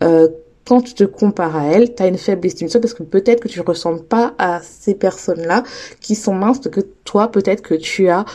euh, 0.04 0.28
quand 0.68 0.82
tu 0.82 0.96
te 0.96 1.04
compares 1.04 1.56
à 1.56 1.65
elle, 1.68 1.94
tu 1.94 2.02
as 2.02 2.08
une 2.08 2.18
faible 2.18 2.48
estime 2.48 2.68
de 2.68 2.80
parce 2.80 2.96
que 2.96 3.04
peut-être 3.04 3.39
que 3.39 3.48
tu 3.48 3.62
ressembles 3.62 4.04
pas 4.04 4.34
à 4.39 4.62
ces 4.63 4.96
personnes-là 4.96 5.63
qui 6.02 6.15
sont 6.15 6.34
minces, 6.34 6.60
que 6.60 6.82
toi, 7.04 7.28
peut-être 7.28 7.62
que 7.62 7.76
tu 7.76 8.10
as 8.10 8.26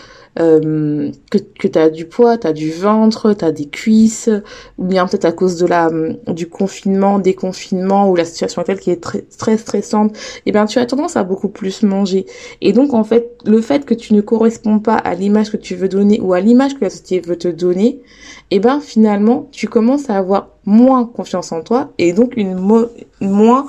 euh, 0.40 1.10
que, 1.30 1.38
que 1.38 1.68
tu 1.68 1.90
du 1.92 2.06
poids, 2.06 2.38
tu 2.38 2.52
du 2.52 2.70
ventre, 2.70 3.34
tu 3.34 3.52
des 3.52 3.66
cuisses, 3.66 4.30
ou 4.78 4.84
bien 4.84 5.06
peut-être 5.06 5.26
à 5.26 5.32
cause 5.32 5.56
de 5.56 5.66
la 5.66 5.88
euh, 5.88 6.14
du 6.28 6.48
confinement, 6.48 7.18
des 7.18 7.34
confinements 7.34 8.08
ou 8.08 8.16
la 8.16 8.24
situation 8.24 8.60
actuelle 8.60 8.80
qui 8.80 8.90
est 8.90 9.00
très, 9.00 9.22
très 9.22 9.58
stressante, 9.58 10.16
eh 10.46 10.52
bien 10.52 10.66
tu 10.66 10.78
as 10.78 10.86
tendance 10.86 11.16
à 11.16 11.24
beaucoup 11.24 11.48
plus 11.48 11.82
manger. 11.82 12.26
Et 12.60 12.72
donc 12.72 12.94
en 12.94 13.04
fait, 13.04 13.38
le 13.44 13.60
fait 13.60 13.84
que 13.84 13.94
tu 13.94 14.14
ne 14.14 14.20
corresponds 14.20 14.78
pas 14.78 14.96
à 14.96 15.14
l'image 15.14 15.50
que 15.50 15.56
tu 15.56 15.74
veux 15.74 15.88
donner 15.88 16.20
ou 16.20 16.32
à 16.32 16.40
l'image 16.40 16.74
que 16.74 16.84
la 16.84 16.90
société 16.90 17.20
veut 17.20 17.36
te 17.36 17.48
donner, 17.48 18.00
eh 18.50 18.60
ben 18.60 18.80
finalement, 18.80 19.48
tu 19.52 19.68
commences 19.68 20.10
à 20.10 20.16
avoir 20.16 20.48
moins 20.64 21.04
confiance 21.04 21.52
en 21.52 21.62
toi 21.62 21.90
et 21.98 22.12
donc 22.12 22.36
une 22.36 22.54
moins 23.20 23.66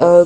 euh, 0.00 0.24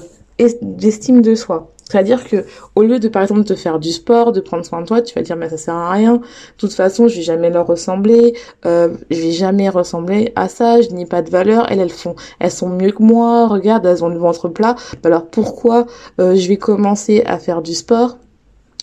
d'estime 0.63 1.23
de 1.23 1.35
soi. 1.35 1.71
C'est-à-dire 1.89 2.25
que 2.25 2.45
au 2.75 2.83
lieu 2.83 2.99
de 2.99 3.09
par 3.09 3.23
exemple 3.23 3.45
te 3.45 3.55
faire 3.55 3.79
du 3.79 3.91
sport, 3.93 4.33
de 4.33 4.41
prendre 4.41 4.65
soin 4.65 4.83
de 4.83 4.87
toi, 4.87 5.03
tu 5.03 5.15
vas 5.15 5.23
dire 5.23 5.37
mais 5.37 5.49
ça 5.49 5.57
sert 5.57 5.75
à 5.75 5.91
rien. 5.91 6.15
De 6.15 6.23
toute 6.59 6.75
façon, 6.75 7.09
je 7.09 7.17
vais 7.17 7.23
jamais 7.23 7.51
leur 7.51 7.67
ressembler, 7.67 8.35
euh, 8.67 8.95
je 9.11 9.21
vais 9.21 9.33
jamais 9.33 9.69
ressembler 9.69 10.33
à 10.37 10.49
ça, 10.49 10.81
je 10.81 10.91
n'ai 10.91 11.07
pas 11.07 11.23
de 11.23 11.31
valeur. 11.31 11.67
Elles 11.71 11.81
elles 11.81 11.91
font, 11.91 12.15
elles 12.39 12.51
sont 12.51 12.69
mieux 12.69 12.93
que 12.93 13.03
moi. 13.03 13.49
Regarde, 13.49 13.87
elles 13.87 14.05
ont 14.05 14.09
le 14.09 14.19
ventre 14.19 14.49
plat. 14.49 14.75
Alors 15.05 15.27
pourquoi 15.27 15.87
euh, 16.21 16.35
je 16.35 16.49
vais 16.49 16.57
commencer 16.57 17.23
à 17.27 17.39
faire 17.39 17.63
du 17.63 17.75
sport 17.75 18.19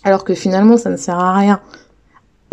alors 0.04 0.24
que 0.24 0.34
finalement 0.34 0.78
ça 0.78 0.90
ne 0.90 0.98
sert 0.98 1.20
à 1.20 1.34
rien? 1.34 1.62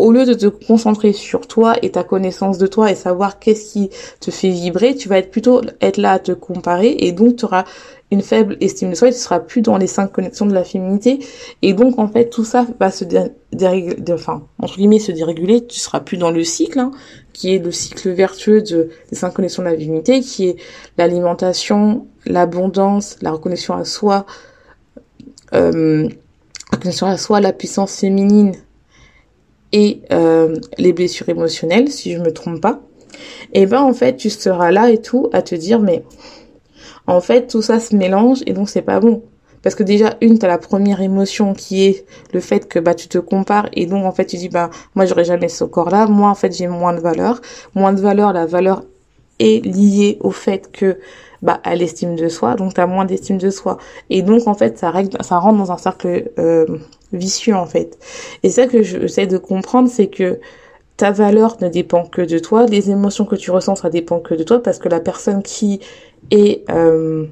Au 0.03 0.11
lieu 0.11 0.25
de 0.25 0.33
te 0.33 0.47
concentrer 0.47 1.13
sur 1.13 1.47
toi 1.47 1.75
et 1.81 1.91
ta 1.91 2.03
connaissance 2.03 2.57
de 2.57 2.67
toi 2.67 2.91
et 2.91 2.95
savoir 2.95 3.39
qu'est-ce 3.39 3.71
qui 3.71 3.89
te 4.19 4.31
fait 4.31 4.49
vibrer, 4.49 4.95
tu 4.95 5.07
vas 5.07 5.17
être 5.17 5.31
plutôt 5.31 5.61
être 5.79 5.95
là 5.95 6.11
à 6.11 6.19
te 6.19 6.33
comparer 6.33 6.93
et 6.99 7.13
donc 7.13 7.37
tu 7.37 7.45
auras 7.45 7.63
une 8.11 8.21
faible 8.21 8.57
estime 8.59 8.89
de 8.89 8.95
soi 8.95 9.07
et 9.07 9.13
tu 9.13 9.17
seras 9.17 9.39
plus 9.39 9.61
dans 9.61 9.77
les 9.77 9.87
cinq 9.87 10.11
connexions 10.11 10.45
de 10.45 10.53
la 10.53 10.65
féminité. 10.65 11.19
Et 11.61 11.73
donc 11.73 11.99
en 11.99 12.09
fait 12.09 12.29
tout 12.29 12.43
ça 12.43 12.67
va 12.81 12.91
se 12.91 13.05
déréguler, 13.53 13.95
enfin 14.11 14.43
entre 14.59 14.75
guillemets 14.75 14.99
se 14.99 15.13
déréguler, 15.13 15.65
tu 15.65 15.79
seras 15.79 16.01
plus 16.01 16.17
dans 16.17 16.31
le 16.31 16.43
cycle 16.43 16.79
hein, 16.79 16.91
qui 17.31 17.55
est 17.55 17.59
le 17.59 17.71
cycle 17.71 18.09
vertueux 18.09 18.61
de, 18.61 18.89
des 19.09 19.15
cinq 19.15 19.33
connexions 19.33 19.63
de 19.63 19.69
la 19.69 19.77
féminité 19.77 20.19
qui 20.19 20.49
est 20.49 20.57
l'alimentation, 20.97 22.07
l'abondance, 22.25 23.15
la 23.21 23.31
reconnaissance 23.31 23.79
à 23.79 23.85
soi, 23.85 24.25
euh, 25.53 26.09
la 26.73 26.77
reconnaissance 26.77 27.13
à 27.13 27.17
soi, 27.17 27.39
la 27.39 27.53
puissance 27.53 27.95
féminine 27.95 28.51
et 29.73 30.01
euh, 30.13 30.55
les 30.77 30.93
blessures 30.93 31.27
émotionnelles, 31.27 31.89
si 31.89 32.13
je 32.13 32.19
me 32.19 32.31
trompe 32.31 32.61
pas, 32.61 32.79
et 33.53 33.63
eh 33.63 33.65
ben 33.65 33.81
en 33.81 33.93
fait 33.93 34.15
tu 34.15 34.29
seras 34.29 34.71
là 34.71 34.89
et 34.89 34.99
tout 35.01 35.29
à 35.33 35.41
te 35.41 35.53
dire 35.53 35.79
mais 35.79 36.03
en 37.05 37.21
fait 37.21 37.47
tout 37.47 37.61
ça 37.61 37.79
se 37.79 37.95
mélange 37.95 38.41
et 38.47 38.53
donc 38.53 38.69
c'est 38.69 38.81
pas 38.81 38.99
bon. 38.99 39.23
Parce 39.61 39.75
que 39.75 39.83
déjà 39.83 40.17
une 40.21 40.39
t'as 40.39 40.47
la 40.47 40.57
première 40.57 41.01
émotion 41.01 41.53
qui 41.53 41.85
est 41.85 42.05
le 42.33 42.39
fait 42.39 42.67
que 42.67 42.79
bah 42.79 42.95
tu 42.95 43.07
te 43.07 43.17
compares 43.17 43.69
et 43.73 43.85
donc 43.85 44.05
en 44.05 44.11
fait 44.11 44.25
tu 44.25 44.37
dis 44.37 44.49
bah 44.49 44.69
moi 44.95 45.05
j'aurais 45.05 45.25
jamais 45.25 45.47
ce 45.47 45.63
corps 45.63 45.89
là, 45.89 46.07
moi 46.07 46.29
en 46.29 46.35
fait 46.35 46.55
j'ai 46.55 46.67
moins 46.67 46.93
de 46.93 46.99
valeur, 46.99 47.39
moins 47.75 47.93
de 47.93 48.01
valeur, 48.01 48.33
la 48.33 48.45
valeur 48.45 48.83
est 49.39 49.65
liée 49.65 50.17
au 50.21 50.31
fait 50.31 50.71
que 50.71 50.97
bah 51.41 51.59
à 51.63 51.75
l'estime 51.75 52.15
de 52.15 52.29
soi, 52.29 52.55
donc 52.55 52.73
t'as 52.73 52.87
moins 52.87 53.05
d'estime 53.05 53.37
de 53.37 53.49
soi. 53.49 53.77
Et 54.09 54.21
donc 54.21 54.47
en 54.47 54.53
fait 54.53 54.77
ça 54.77 54.91
règle, 54.91 55.17
ça 55.21 55.37
rentre 55.37 55.57
dans 55.57 55.71
un 55.71 55.77
cercle 55.77 56.31
euh, 56.39 56.65
vicieux 57.13 57.55
en 57.55 57.65
fait. 57.65 57.97
Et 58.43 58.49
ça 58.49 58.67
que 58.67 58.81
j'essaie 58.83 59.27
de 59.27 59.37
comprendre, 59.37 59.89
c'est 59.89 60.07
que 60.07 60.39
ta 60.97 61.11
valeur 61.11 61.57
ne 61.61 61.69
dépend 61.69 62.05
que 62.05 62.21
de 62.21 62.39
toi, 62.39 62.65
les 62.65 62.91
émotions 62.91 63.25
que 63.25 63.35
tu 63.35 63.51
ressens, 63.51 63.77
ça 63.77 63.89
dépend 63.89 64.19
que 64.19 64.35
de 64.35 64.43
toi, 64.43 64.61
parce 64.61 64.77
que 64.77 64.89
la 64.89 64.99
personne 64.99 65.41
qui 65.41 65.79
est, 66.31 66.69
euh, 66.69 67.25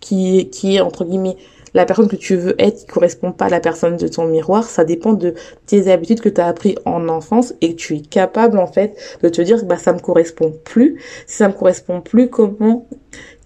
qui, 0.00 0.50
qui 0.50 0.76
est 0.76 0.80
entre 0.80 1.04
guillemets 1.04 1.36
la 1.76 1.84
personne 1.84 2.08
que 2.08 2.16
tu 2.16 2.36
veux 2.36 2.54
être 2.58 2.78
qui 2.78 2.86
correspond 2.86 3.32
pas 3.32 3.46
à 3.46 3.48
la 3.50 3.60
personne 3.60 3.98
de 3.98 4.08
ton 4.08 4.26
miroir, 4.26 4.64
ça 4.64 4.84
dépend 4.84 5.12
de 5.12 5.34
tes 5.66 5.92
habitudes 5.92 6.22
que 6.22 6.30
tu 6.30 6.40
as 6.40 6.46
appris 6.46 6.74
en 6.86 7.06
enfance 7.08 7.52
et 7.60 7.74
que 7.74 7.76
tu 7.76 7.96
es 7.96 8.00
capable 8.00 8.58
en 8.58 8.66
fait 8.66 8.96
de 9.22 9.28
te 9.28 9.42
dire 9.42 9.62
bah 9.66 9.76
ça 9.76 9.92
me 9.92 9.98
correspond 9.98 10.54
plus. 10.64 11.02
Si 11.26 11.36
ça 11.36 11.48
me 11.48 11.52
correspond 11.52 12.00
plus, 12.00 12.30
comment 12.30 12.86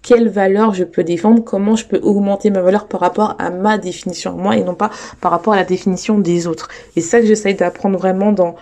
quelle 0.01 0.29
valeur 0.29 0.73
je 0.73 0.83
peux 0.83 1.03
défendre, 1.03 1.43
comment 1.43 1.75
je 1.75 1.85
peux 1.85 1.99
augmenter 2.01 2.49
ma 2.49 2.61
valeur 2.61 2.87
par 2.87 3.01
rapport 3.01 3.35
à 3.39 3.49
ma 3.49 3.77
définition 3.77 4.33
moi 4.33 4.57
et 4.57 4.63
non 4.63 4.73
pas 4.73 4.89
par 5.21 5.31
rapport 5.31 5.53
à 5.53 5.57
la 5.57 5.63
définition 5.63 6.17
des 6.17 6.47
autres. 6.47 6.69
Et 6.95 7.01
ça 7.01 7.19
que 7.19 7.27
j'essaye 7.27 7.55
d'apprendre 7.55 7.97
vraiment 7.97 8.31
dans 8.31 8.55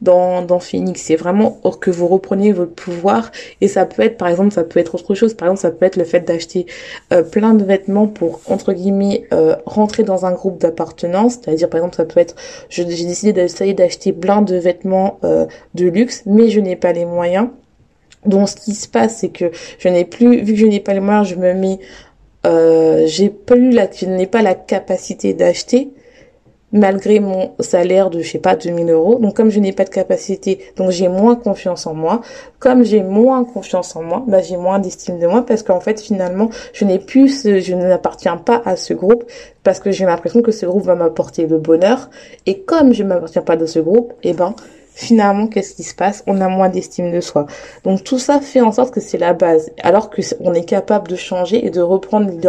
dans, 0.00 0.42
dans 0.42 0.60
Phoenix. 0.60 1.02
C'est 1.02 1.16
vraiment 1.16 1.58
que 1.80 1.90
vous 1.90 2.06
repreniez 2.06 2.52
votre 2.52 2.72
pouvoir 2.72 3.30
et 3.60 3.68
ça 3.68 3.86
peut 3.86 4.02
être, 4.02 4.16
par 4.16 4.28
exemple, 4.28 4.52
ça 4.52 4.64
peut 4.64 4.80
être 4.80 4.94
autre 4.94 5.14
chose. 5.14 5.34
Par 5.34 5.48
exemple, 5.48 5.60
ça 5.60 5.70
peut 5.70 5.86
être 5.86 5.96
le 5.96 6.04
fait 6.04 6.20
d'acheter 6.20 6.66
euh, 7.12 7.22
plein 7.22 7.54
de 7.54 7.64
vêtements 7.64 8.06
pour, 8.06 8.40
entre 8.46 8.72
guillemets, 8.72 9.24
euh, 9.32 9.56
rentrer 9.66 10.02
dans 10.02 10.26
un 10.26 10.32
groupe 10.32 10.60
d'appartenance. 10.60 11.34
C'est-à-dire, 11.34 11.68
par 11.68 11.78
exemple, 11.78 11.96
ça 11.96 12.04
peut 12.04 12.20
être, 12.20 12.34
j'ai 12.68 12.84
décidé 12.84 13.32
d'essayer 13.32 13.74
d'acheter 13.74 14.12
plein 14.12 14.42
de 14.42 14.56
vêtements 14.56 15.18
euh, 15.24 15.46
de 15.74 15.86
luxe, 15.86 16.22
mais 16.26 16.48
je 16.50 16.60
n'ai 16.60 16.76
pas 16.76 16.92
les 16.92 17.04
moyens. 17.04 17.48
Donc, 18.26 18.48
ce 18.48 18.56
qui 18.56 18.74
se 18.74 18.88
passe, 18.88 19.18
c'est 19.18 19.28
que 19.28 19.50
je 19.78 19.88
n'ai 19.88 20.04
plus, 20.04 20.42
vu 20.42 20.54
que 20.54 20.58
je 20.58 20.66
n'ai 20.66 20.80
pas 20.80 20.94
les 20.94 21.00
moyens, 21.00 21.28
je 21.28 21.36
me 21.36 21.54
mets, 21.54 21.78
j'ai 23.06 23.30
plus 23.30 23.70
la, 23.70 23.88
je 23.90 24.06
n'ai 24.06 24.26
pas 24.26 24.42
la 24.42 24.54
capacité 24.54 25.34
d'acheter 25.34 25.90
malgré 26.72 27.20
mon 27.20 27.52
salaire 27.60 28.10
de, 28.10 28.20
je 28.20 28.30
sais 28.30 28.38
pas, 28.38 28.56
2000 28.56 28.90
euros. 28.90 29.18
Donc, 29.18 29.34
comme 29.36 29.50
je 29.50 29.60
n'ai 29.60 29.72
pas 29.72 29.84
de 29.84 29.90
capacité, 29.90 30.58
donc 30.76 30.90
j'ai 30.90 31.08
moins 31.08 31.36
confiance 31.36 31.86
en 31.86 31.94
moi. 31.94 32.20
Comme 32.58 32.84
j'ai 32.84 33.02
moins 33.02 33.44
confiance 33.44 33.94
en 33.96 34.02
moi, 34.02 34.24
bah, 34.26 34.42
j'ai 34.42 34.56
moins 34.56 34.78
d'estime 34.78 35.18
de 35.18 35.26
moi 35.26 35.44
parce 35.44 35.62
qu'en 35.62 35.80
fait, 35.80 36.00
finalement, 36.00 36.50
je 36.72 36.84
n'ai 36.84 36.98
plus, 36.98 37.42
je 37.44 37.74
n'appartiens 37.74 38.36
pas 38.36 38.62
à 38.64 38.76
ce 38.76 38.94
groupe 38.94 39.24
parce 39.62 39.80
que 39.80 39.90
j'ai 39.90 40.04
l'impression 40.04 40.42
que 40.42 40.52
ce 40.52 40.66
groupe 40.66 40.84
va 40.84 40.94
m'apporter 40.94 41.46
le 41.46 41.58
bonheur. 41.58 42.10
Et 42.46 42.60
comme 42.60 42.92
je 42.92 43.04
m'appartiens 43.04 43.42
pas 43.42 43.56
de 43.56 43.66
ce 43.66 43.78
groupe, 43.78 44.12
eh 44.22 44.32
ben, 44.32 44.54
finalement, 44.96 45.46
qu'est-ce 45.46 45.74
qui 45.74 45.82
se 45.82 45.94
passe? 45.94 46.24
On 46.26 46.40
a 46.40 46.48
moins 46.48 46.70
d'estime 46.70 47.12
de 47.12 47.20
soi. 47.20 47.46
Donc 47.84 48.02
tout 48.02 48.18
ça 48.18 48.40
fait 48.40 48.62
en 48.62 48.72
sorte 48.72 48.92
que 48.92 49.00
c'est 49.00 49.18
la 49.18 49.34
base, 49.34 49.70
alors 49.82 50.08
que 50.08 50.22
on 50.40 50.54
est 50.54 50.64
capable 50.64 51.06
de 51.06 51.16
changer 51.16 51.64
et 51.64 51.70
de 51.70 51.82
reprendre 51.82 52.30
l'idée 52.30 52.48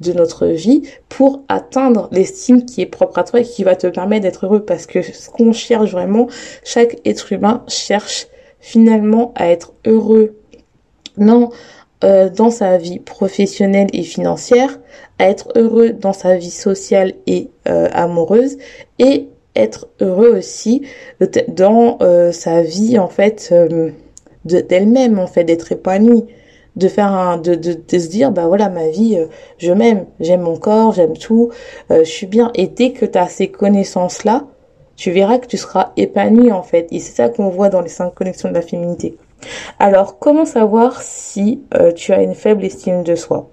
de 0.00 0.12
notre 0.12 0.46
vie 0.46 0.82
pour 1.08 1.42
atteindre 1.48 2.08
l'estime 2.12 2.66
qui 2.66 2.82
est 2.82 2.86
propre 2.86 3.18
à 3.18 3.24
toi 3.24 3.40
et 3.40 3.44
qui 3.44 3.64
va 3.64 3.74
te 3.74 3.86
permettre 3.86 4.22
d'être 4.22 4.44
heureux. 4.44 4.64
Parce 4.64 4.86
que 4.86 5.00
ce 5.00 5.30
qu'on 5.30 5.52
cherche 5.52 5.90
vraiment, 5.90 6.28
chaque 6.62 6.98
être 7.06 7.32
humain 7.32 7.64
cherche 7.68 8.28
finalement 8.60 9.32
à 9.34 9.48
être 9.48 9.72
heureux. 9.86 10.36
Non, 11.16 11.50
euh, 12.04 12.28
dans 12.28 12.50
sa 12.50 12.76
vie 12.76 12.98
professionnelle 12.98 13.88
et 13.94 14.02
financière, 14.02 14.78
à 15.18 15.30
être 15.30 15.48
heureux 15.56 15.90
dans 15.90 16.12
sa 16.12 16.36
vie 16.36 16.50
sociale 16.50 17.14
et 17.26 17.50
euh, 17.66 17.88
amoureuse 17.92 18.58
et 18.98 19.28
être 19.58 19.88
heureux 20.00 20.36
aussi 20.36 20.82
dans 21.48 21.98
euh, 22.00 22.32
sa 22.32 22.62
vie 22.62 22.98
en 22.98 23.08
fait 23.08 23.50
euh, 23.52 23.90
d'elle-même 24.44 25.18
en 25.18 25.26
fait 25.26 25.44
d'être 25.44 25.72
épanoui 25.72 26.24
de 26.76 26.88
faire 26.88 27.12
un 27.12 27.38
de, 27.38 27.52
se 27.52 28.08
dire 28.08 28.30
bah 28.30 28.46
voilà 28.46 28.68
ma 28.68 28.88
vie 28.88 29.16
euh, 29.18 29.26
je 29.58 29.72
m'aime. 29.72 30.06
J'aime 30.20 30.42
mon 30.42 30.56
corps 30.56 30.92
j'aime 30.92 31.16
tout. 31.16 31.50
Je 31.90 32.04
suis 32.04 32.26
bien. 32.26 32.50
Et 32.54 32.68
dès 32.68 32.92
que 32.92 33.04
tu 33.04 33.18
as 33.18 33.28
ces 33.28 33.48
connaissances 33.48 34.24
là 34.24 34.46
tu 34.96 35.10
verras 35.10 35.38
que 35.38 35.46
tu 35.46 35.56
seras 35.56 35.92
épanoui 35.96 36.52
en 36.52 36.62
fait. 36.62 36.86
Et 36.90 37.00
c'est 37.00 37.14
ça 37.14 37.28
qu'on 37.28 37.48
voit 37.48 37.68
dans 37.68 37.80
les 37.80 37.88
cinq 37.88 38.14
connexions 38.14 38.48
de 38.48 38.54
la 38.54 38.62
féminité. 38.62 39.16
Alors, 39.78 40.18
comment 40.18 40.44
savoir 40.44 41.00
si 41.00 41.62
tu 41.94 42.12
as 42.12 42.22
une 42.22 42.34
faible 42.34 42.64
estime 42.64 43.04
de 43.04 43.14
soi? 43.14 43.48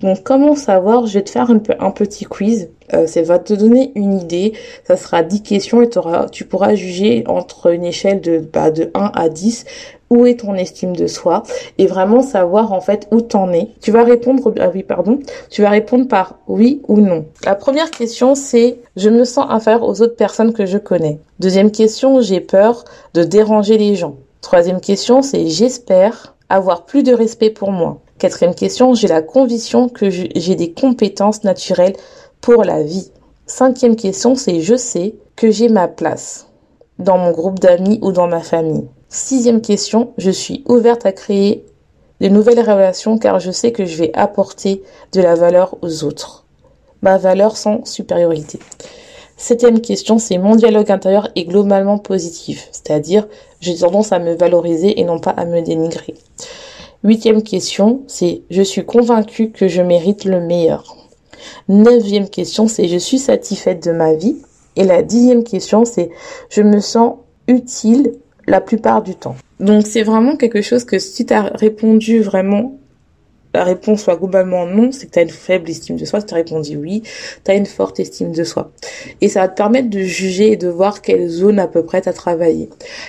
Donc, 0.00 0.22
comment 0.22 0.54
savoir? 0.54 1.06
Je 1.06 1.14
vais 1.14 1.24
te 1.24 1.30
faire 1.30 1.50
un, 1.50 1.90
petit 1.90 2.24
quiz 2.24 2.70
euh, 2.94 3.06
ça 3.06 3.20
va 3.20 3.38
te 3.38 3.52
donner 3.52 3.92
une 3.96 4.18
idée. 4.18 4.54
Ça 4.84 4.96
sera 4.96 5.22
10 5.22 5.42
questions 5.42 5.82
et 5.82 5.90
tu 6.32 6.44
pourras 6.46 6.74
juger 6.74 7.24
entre 7.26 7.70
une 7.72 7.84
échelle 7.84 8.22
de, 8.22 8.38
bah, 8.38 8.70
de 8.70 8.90
1 8.94 9.12
à 9.14 9.28
10 9.28 9.66
où 10.10 10.26
est 10.26 10.40
ton 10.40 10.54
estime 10.54 10.96
de 10.96 11.06
soi? 11.06 11.42
Et 11.76 11.86
vraiment 11.86 12.22
savoir 12.22 12.72
en 12.72 12.80
fait 12.80 13.06
où 13.10 13.20
t'en 13.20 13.52
es. 13.52 13.68
Tu 13.80 13.90
vas 13.90 14.04
répondre 14.04 14.54
ah 14.58 14.70
oui 14.72 14.82
pardon, 14.82 15.20
tu 15.50 15.62
vas 15.62 15.70
répondre 15.70 16.08
par 16.08 16.38
oui 16.46 16.80
ou 16.88 16.98
non. 16.98 17.26
La 17.44 17.54
première 17.54 17.90
question 17.90 18.34
c'est 18.34 18.78
je 18.96 19.10
me 19.10 19.24
sens 19.24 19.46
inférieur 19.50 19.82
aux 19.82 20.00
autres 20.00 20.16
personnes 20.16 20.52
que 20.52 20.66
je 20.66 20.78
connais. 20.78 21.18
Deuxième 21.40 21.70
question, 21.70 22.20
j'ai 22.20 22.40
peur 22.40 22.84
de 23.14 23.22
déranger 23.22 23.78
les 23.78 23.94
gens. 23.94 24.16
Troisième 24.40 24.80
question, 24.80 25.22
c'est 25.22 25.46
j'espère 25.46 26.34
avoir 26.48 26.86
plus 26.86 27.02
de 27.02 27.12
respect 27.12 27.50
pour 27.50 27.70
moi. 27.70 28.00
Quatrième 28.18 28.54
question, 28.54 28.94
j'ai 28.94 29.06
la 29.06 29.22
conviction 29.22 29.88
que 29.88 30.10
j'ai 30.10 30.54
des 30.56 30.72
compétences 30.72 31.44
naturelles 31.44 31.94
pour 32.40 32.64
la 32.64 32.82
vie. 32.82 33.12
Cinquième 33.46 33.94
question, 33.94 34.34
c'est 34.34 34.60
je 34.60 34.74
sais 34.74 35.14
que 35.36 35.52
j'ai 35.52 35.68
ma 35.68 35.86
place 35.86 36.48
dans 36.98 37.16
mon 37.16 37.30
groupe 37.30 37.60
d'amis 37.60 38.00
ou 38.02 38.10
dans 38.10 38.26
ma 38.26 38.40
famille. 38.40 38.88
Sixième 39.08 39.60
question, 39.60 40.12
je 40.18 40.32
suis 40.32 40.64
ouverte 40.68 41.06
à 41.06 41.12
créer 41.12 41.64
de 42.20 42.28
nouvelles 42.28 42.58
relations 42.58 43.18
car 43.18 43.38
je 43.38 43.52
sais 43.52 43.70
que 43.70 43.84
je 43.84 43.96
vais 43.96 44.10
apporter 44.14 44.82
de 45.12 45.20
la 45.20 45.36
valeur 45.36 45.76
aux 45.82 46.02
autres. 46.02 46.44
Ma 47.02 47.18
valeur 47.18 47.56
sans 47.56 47.84
supériorité. 47.84 48.58
Septième 49.36 49.80
question, 49.80 50.18
c'est 50.18 50.38
mon 50.38 50.56
dialogue 50.56 50.90
intérieur 50.90 51.28
est 51.36 51.44
globalement 51.44 51.98
positif, 51.98 52.68
c'est-à-dire 52.72 53.28
j'ai 53.60 53.76
tendance 53.76 54.10
à 54.10 54.18
me 54.18 54.34
valoriser 54.34 54.98
et 54.98 55.04
non 55.04 55.20
pas 55.20 55.30
à 55.30 55.44
me 55.44 55.62
dénigrer. 55.62 56.14
Huitième 57.04 57.42
question, 57.42 58.02
c'est 58.08 58.42
je 58.50 58.62
suis 58.62 58.84
convaincue 58.84 59.50
que 59.50 59.68
je 59.68 59.82
mérite 59.82 60.24
le 60.24 60.40
meilleur. 60.40 60.96
Neuvième 61.68 62.28
question, 62.28 62.66
c'est 62.66 62.88
je 62.88 62.96
suis 62.96 63.18
satisfaite 63.18 63.84
de 63.84 63.92
ma 63.92 64.14
vie. 64.14 64.36
Et 64.74 64.84
la 64.84 65.02
dixième 65.02 65.44
question, 65.44 65.84
c'est 65.84 66.10
je 66.50 66.62
me 66.62 66.80
sens 66.80 67.14
utile 67.46 68.14
la 68.48 68.60
plupart 68.60 69.02
du 69.02 69.14
temps. 69.14 69.36
Donc 69.60 69.86
c'est 69.86 70.02
vraiment 70.02 70.36
quelque 70.36 70.60
chose 70.60 70.84
que 70.84 70.98
si 70.98 71.26
tu 71.26 71.34
as 71.34 71.42
répondu 71.42 72.20
vraiment, 72.20 72.77
réponse 73.64 74.02
soit 74.02 74.16
globalement 74.16 74.66
non, 74.66 74.92
c'est 74.92 75.06
que 75.06 75.12
tu 75.12 75.18
as 75.18 75.22
une 75.22 75.30
faible 75.30 75.70
estime 75.70 75.96
de 75.96 76.04
soi. 76.04 76.20
Si 76.20 76.26
tu 76.26 76.34
as 76.34 76.36
répondu 76.36 76.76
oui, 76.76 77.02
tu 77.44 77.50
as 77.50 77.54
une 77.54 77.66
forte 77.66 78.00
estime 78.00 78.32
de 78.32 78.44
soi. 78.44 78.70
Et 79.20 79.28
ça 79.28 79.40
va 79.40 79.48
te 79.48 79.56
permettre 79.56 79.90
de 79.90 80.00
juger 80.00 80.52
et 80.52 80.56
de 80.56 80.68
voir 80.68 81.02
quelle 81.02 81.28
zone 81.28 81.58
à 81.58 81.66
peu 81.66 81.84
près 81.84 82.00
tu 82.00 82.08
as 82.08 82.12
travaillé. 82.12 82.68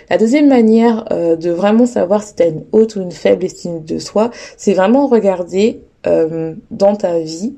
La 0.09 0.17
deuxième 0.17 0.47
manière 0.47 1.05
euh, 1.12 1.35
de 1.35 1.49
vraiment 1.49 1.85
savoir 1.85 2.23
si 2.23 2.35
tu 2.35 2.43
as 2.43 2.47
une 2.47 2.63
haute 2.71 2.95
ou 2.95 3.01
une 3.01 3.12
faible 3.12 3.45
estime 3.45 3.83
de 3.83 3.99
soi, 3.99 4.31
c'est 4.57 4.73
vraiment 4.73 5.07
regarder 5.07 5.81
euh, 6.07 6.53
dans 6.71 6.95
ta 6.95 7.19
vie 7.19 7.55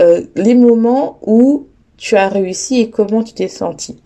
euh, 0.00 0.22
les 0.36 0.54
moments 0.54 1.18
où 1.22 1.66
tu 1.96 2.16
as 2.16 2.28
réussi 2.28 2.80
et 2.80 2.90
comment 2.90 3.22
tu 3.22 3.34
t'es 3.34 3.48
senti. 3.48 3.96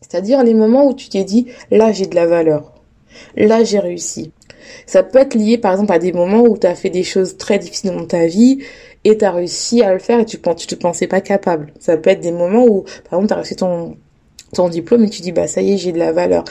C'est-à-dire 0.00 0.42
les 0.44 0.54
moments 0.54 0.86
où 0.86 0.94
tu 0.94 1.08
t'es 1.08 1.24
dit, 1.24 1.46
là 1.70 1.92
j'ai 1.92 2.06
de 2.06 2.14
la 2.14 2.26
valeur, 2.26 2.72
là 3.36 3.64
j'ai 3.64 3.78
réussi. 3.78 4.32
Ça 4.86 5.02
peut 5.02 5.18
être 5.18 5.34
lié 5.34 5.58
par 5.58 5.72
exemple 5.72 5.92
à 5.92 5.98
des 5.98 6.12
moments 6.12 6.42
où 6.42 6.56
tu 6.56 6.66
as 6.66 6.74
fait 6.74 6.90
des 6.90 7.04
choses 7.04 7.36
très 7.36 7.58
difficiles 7.58 7.92
dans 7.92 8.06
ta 8.06 8.26
vie 8.26 8.58
et 9.04 9.16
tu 9.18 9.24
as 9.24 9.32
réussi 9.32 9.82
à 9.82 9.92
le 9.92 9.98
faire 9.98 10.20
et 10.20 10.24
tu 10.24 10.36
ne 10.36 10.54
te 10.54 10.74
pensais 10.74 11.06
pas 11.06 11.20
capable. 11.20 11.72
Ça 11.78 11.96
peut 11.96 12.10
être 12.10 12.20
des 12.20 12.32
moments 12.32 12.66
où 12.66 12.82
par 13.08 13.18
exemple 13.18 13.28
tu 13.28 13.32
as 13.32 13.36
réussi 13.36 13.56
ton, 13.56 13.96
ton 14.52 14.68
diplôme 14.68 15.04
et 15.04 15.10
tu 15.10 15.22
dis 15.22 15.32
bah 15.32 15.46
ça 15.46 15.62
y 15.62 15.72
est 15.72 15.76
j'ai 15.78 15.92
de 15.92 15.98
la 15.98 16.12
valeur. 16.12 16.44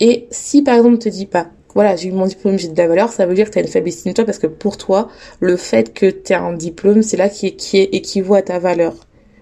Et 0.00 0.26
si 0.30 0.62
par 0.62 0.76
exemple 0.76 0.98
te 0.98 1.08
dis 1.08 1.26
pas 1.26 1.48
voilà, 1.76 1.94
j'ai 1.94 2.08
eu 2.08 2.12
mon 2.12 2.24
diplôme, 2.24 2.58
j'ai 2.58 2.68
de 2.68 2.78
la 2.78 2.88
valeur, 2.88 3.12
ça 3.12 3.26
veut 3.26 3.34
dire 3.34 3.48
que 3.48 3.52
tu 3.52 3.58
as 3.58 3.60
une 3.60 3.68
faible 3.68 3.88
estime 3.88 4.12
de 4.12 4.14
toi 4.14 4.24
parce 4.24 4.38
que 4.38 4.46
pour 4.46 4.78
toi, 4.78 5.10
le 5.40 5.58
fait 5.58 5.92
que 5.92 6.06
tu 6.06 6.32
as 6.32 6.42
un 6.42 6.54
diplôme, 6.54 7.02
c'est 7.02 7.18
là 7.18 7.28
qui, 7.28 7.48
est, 7.48 7.52
qui 7.56 7.76
est, 7.76 7.94
équivaut 7.94 8.34
à 8.34 8.40
ta 8.40 8.58
valeur. 8.58 8.94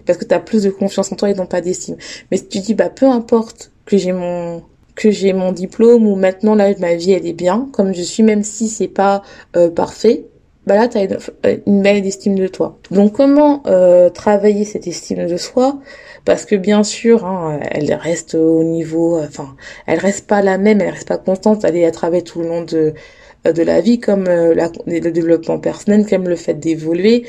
Parce 0.05 0.19
que 0.19 0.25
tu 0.25 0.33
as 0.33 0.41
plus 0.41 0.63
de 0.63 0.69
confiance 0.69 1.13
en 1.13 1.15
toi 1.15 1.29
et 1.29 1.33
non 1.33 1.45
pas 1.45 1.61
d'estime. 1.61 1.95
Mais 2.29 2.35
si 2.35 2.49
tu 2.49 2.59
dis, 2.59 2.73
bah, 2.73 2.89
peu 2.89 3.05
importe 3.05 3.71
que 3.85 3.95
j'ai 3.95 4.11
mon 4.11 4.63
que 4.95 5.11
j'ai 5.11 5.33
mon 5.33 5.51
diplôme 5.51 6.07
ou 6.07 6.15
maintenant 6.15 6.55
là 6.55 6.73
ma 6.79 6.95
vie 6.95 7.11
elle 7.13 7.27
est 7.27 7.33
bien. 7.33 7.69
Comme 7.73 7.93
je 7.93 8.01
suis 8.01 8.23
même 8.23 8.43
si 8.43 8.67
c'est 8.69 8.87
pas 8.87 9.21
euh, 9.55 9.69
parfait 9.69 10.25
bah 10.65 10.75
là 10.75 10.87
tu 10.87 10.97
as 10.97 11.07
euh, 11.45 11.57
une, 11.67 11.81
belle 11.81 12.05
estime 12.05 12.35
de 12.35 12.47
toi. 12.47 12.79
Donc 12.91 13.13
comment 13.13 13.61
euh, 13.67 14.09
travailler 14.09 14.65
cette 14.65 14.87
estime 14.87 15.27
de 15.27 15.37
soi? 15.37 15.79
Parce 16.25 16.45
que 16.45 16.55
bien 16.55 16.83
sûr, 16.83 17.25
hein, 17.25 17.59
elle 17.71 17.93
reste 17.93 18.33
au 18.33 18.63
niveau, 18.63 19.19
enfin, 19.19 19.55
elle 19.85 19.99
reste 19.99 20.25
pas 20.27 20.41
la 20.41 20.57
même, 20.57 20.81
elle 20.81 20.89
reste 20.89 21.07
pas 21.07 21.19
constante, 21.19 21.63
elle 21.63 21.75
est 21.75 21.85
à 21.85 21.91
travers 21.91 22.23
tout 22.23 22.41
le 22.41 22.47
long 22.47 22.63
de 22.63 22.95
de 23.51 23.63
la 23.63 23.81
vie, 23.81 23.99
comme 23.99 24.27
euh, 24.27 24.53
la, 24.55 24.71
le 24.87 25.11
développement 25.11 25.59
personnel, 25.59 26.05
comme 26.07 26.27
le 26.27 26.35
fait 26.35 26.55
d'évoluer. 26.55 27.25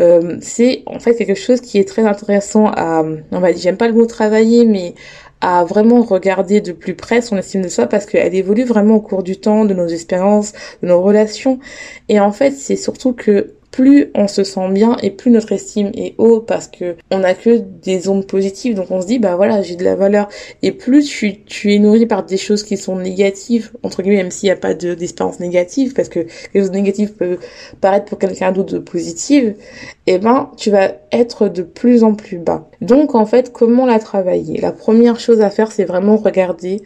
Euh, 0.00 0.38
c'est 0.40 0.82
en 0.86 0.98
fait 0.98 1.14
quelque 1.14 1.38
chose 1.38 1.60
qui 1.60 1.78
est 1.78 1.86
très 1.86 2.02
intéressant 2.02 2.66
à, 2.66 3.04
on 3.30 3.38
va 3.38 3.52
dire, 3.52 3.62
j'aime 3.62 3.76
pas 3.76 3.86
le 3.86 3.94
mot 3.94 4.06
travailler, 4.06 4.64
mais 4.64 4.94
à 5.46 5.62
vraiment 5.62 6.00
regarder 6.00 6.62
de 6.62 6.72
plus 6.72 6.94
près 6.94 7.20
son 7.20 7.36
estime 7.36 7.60
de 7.60 7.68
soi 7.68 7.86
parce 7.86 8.06
qu'elle 8.06 8.34
évolue 8.34 8.64
vraiment 8.64 8.94
au 8.94 9.00
cours 9.02 9.22
du 9.22 9.36
temps, 9.36 9.66
de 9.66 9.74
nos 9.74 9.86
expériences, 9.86 10.54
de 10.82 10.88
nos 10.88 11.02
relations. 11.02 11.58
Et 12.08 12.18
en 12.18 12.32
fait, 12.32 12.52
c'est 12.52 12.76
surtout 12.76 13.12
que 13.12 13.52
plus 13.74 14.12
on 14.14 14.28
se 14.28 14.44
sent 14.44 14.68
bien 14.70 14.96
et 15.02 15.10
plus 15.10 15.32
notre 15.32 15.50
estime 15.50 15.90
est 15.96 16.14
haut 16.18 16.38
parce 16.38 16.68
que 16.68 16.94
on 17.10 17.24
a 17.24 17.34
que 17.34 17.58
des 17.58 18.08
ondes 18.08 18.24
positives. 18.24 18.76
Donc 18.76 18.92
on 18.92 19.02
se 19.02 19.06
dit 19.08 19.18
bah 19.18 19.34
voilà 19.34 19.62
j'ai 19.62 19.74
de 19.74 19.82
la 19.82 19.96
valeur. 19.96 20.28
Et 20.62 20.70
plus 20.70 21.04
tu, 21.08 21.74
es 21.74 21.78
nourri 21.80 22.06
par 22.06 22.24
des 22.24 22.36
choses 22.36 22.62
qui 22.62 22.76
sont 22.76 22.94
négatives 22.94 23.72
entre 23.82 24.02
guillemets 24.02 24.18
même 24.18 24.30
s'il 24.30 24.46
n'y 24.46 24.52
a 24.52 24.56
pas 24.56 24.74
d'expérience 24.74 25.40
négative 25.40 25.92
parce 25.92 26.08
que 26.08 26.20
les 26.20 26.60
choses 26.60 26.70
négatives 26.70 27.14
peuvent 27.14 27.38
paraître 27.80 28.04
pour 28.04 28.20
quelqu'un 28.20 28.52
d'autre 28.52 28.78
positives 28.78 29.56
et 30.06 30.14
eh 30.14 30.18
ben 30.18 30.52
tu 30.56 30.70
vas 30.70 30.92
être 31.10 31.48
de 31.48 31.62
plus 31.62 32.04
en 32.04 32.14
plus 32.14 32.38
bas. 32.38 32.68
Donc 32.80 33.16
en 33.16 33.26
fait 33.26 33.52
comment 33.52 33.86
la 33.86 33.98
travailler? 33.98 34.60
La 34.60 34.70
première 34.70 35.18
chose 35.18 35.40
à 35.40 35.50
faire 35.50 35.72
c'est 35.72 35.84
vraiment 35.84 36.16
regarder 36.16 36.80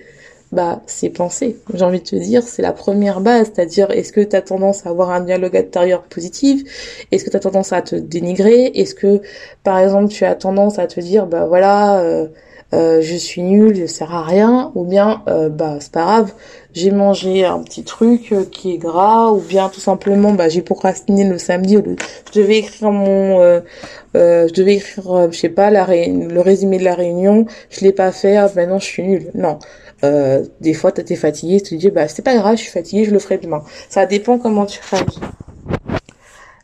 bah, 0.50 0.80
c'est 0.86 1.10
penser. 1.10 1.58
J'ai 1.74 1.84
envie 1.84 2.00
de 2.00 2.04
te 2.04 2.16
dire, 2.16 2.42
c'est 2.42 2.62
la 2.62 2.72
première 2.72 3.20
base, 3.20 3.50
c'est-à-dire 3.54 3.90
est-ce 3.90 4.12
que 4.12 4.20
tu 4.20 4.34
as 4.34 4.40
tendance 4.40 4.86
à 4.86 4.90
avoir 4.90 5.10
un 5.10 5.20
dialogue 5.20 5.56
intérieur 5.56 6.02
positif? 6.04 7.06
Est-ce 7.12 7.24
que 7.24 7.30
tu 7.30 7.36
as 7.36 7.40
tendance 7.40 7.72
à 7.72 7.82
te 7.82 7.96
dénigrer? 7.96 8.72
Est-ce 8.74 8.94
que 8.94 9.20
par 9.62 9.78
exemple, 9.78 10.08
tu 10.08 10.24
as 10.24 10.34
tendance 10.34 10.78
à 10.78 10.86
te 10.86 11.00
dire 11.00 11.26
bah 11.26 11.46
voilà, 11.46 12.00
euh, 12.00 12.28
euh, 12.72 13.00
je 13.02 13.16
suis 13.16 13.42
nul, 13.42 13.76
je 13.76 13.84
sers 13.84 14.14
à 14.14 14.22
rien? 14.24 14.72
Ou 14.74 14.84
bien 14.84 15.22
euh, 15.28 15.50
bah 15.50 15.76
c'est 15.80 15.92
pas 15.92 16.04
grave, 16.04 16.32
j'ai 16.72 16.92
mangé 16.92 17.44
un 17.44 17.62
petit 17.62 17.84
truc 17.84 18.34
qui 18.50 18.72
est 18.74 18.78
gras. 18.78 19.30
Ou 19.30 19.40
bien 19.40 19.68
tout 19.68 19.80
simplement 19.80 20.32
bah 20.32 20.48
j'ai 20.48 20.62
procrastiné 20.62 21.24
le 21.24 21.36
samedi 21.36 21.76
je 21.76 22.40
devais 22.40 22.58
écrire 22.58 22.90
mon 22.90 23.60
je 24.14 24.52
devais 24.54 24.76
écrire 24.76 25.28
je 25.30 25.38
sais 25.38 25.50
pas 25.50 25.70
le 25.70 26.40
résumé 26.40 26.78
de 26.78 26.84
la 26.84 26.94
réunion, 26.94 27.44
je 27.68 27.80
l'ai 27.84 27.92
pas 27.92 28.12
fait, 28.12 28.36
ah, 28.36 28.50
maintenant 28.56 28.78
je 28.78 28.86
suis 28.86 29.02
nul. 29.02 29.30
Non. 29.34 29.58
Euh, 30.04 30.44
des 30.60 30.74
fois, 30.74 30.92
tu 30.92 31.00
es 31.00 31.16
fatigué, 31.16 31.60
tu 31.60 31.76
te 31.76 31.80
dis, 31.80 31.90
bah, 31.90 32.08
c'est 32.08 32.22
pas 32.22 32.36
grave, 32.36 32.56
je 32.56 32.62
suis 32.62 32.70
fatigué, 32.70 33.04
je 33.04 33.10
le 33.10 33.18
ferai 33.18 33.38
demain. 33.38 33.62
Ça 33.88 34.06
dépend 34.06 34.38
comment 34.38 34.66
tu 34.66 34.80
réagis. 34.90 35.20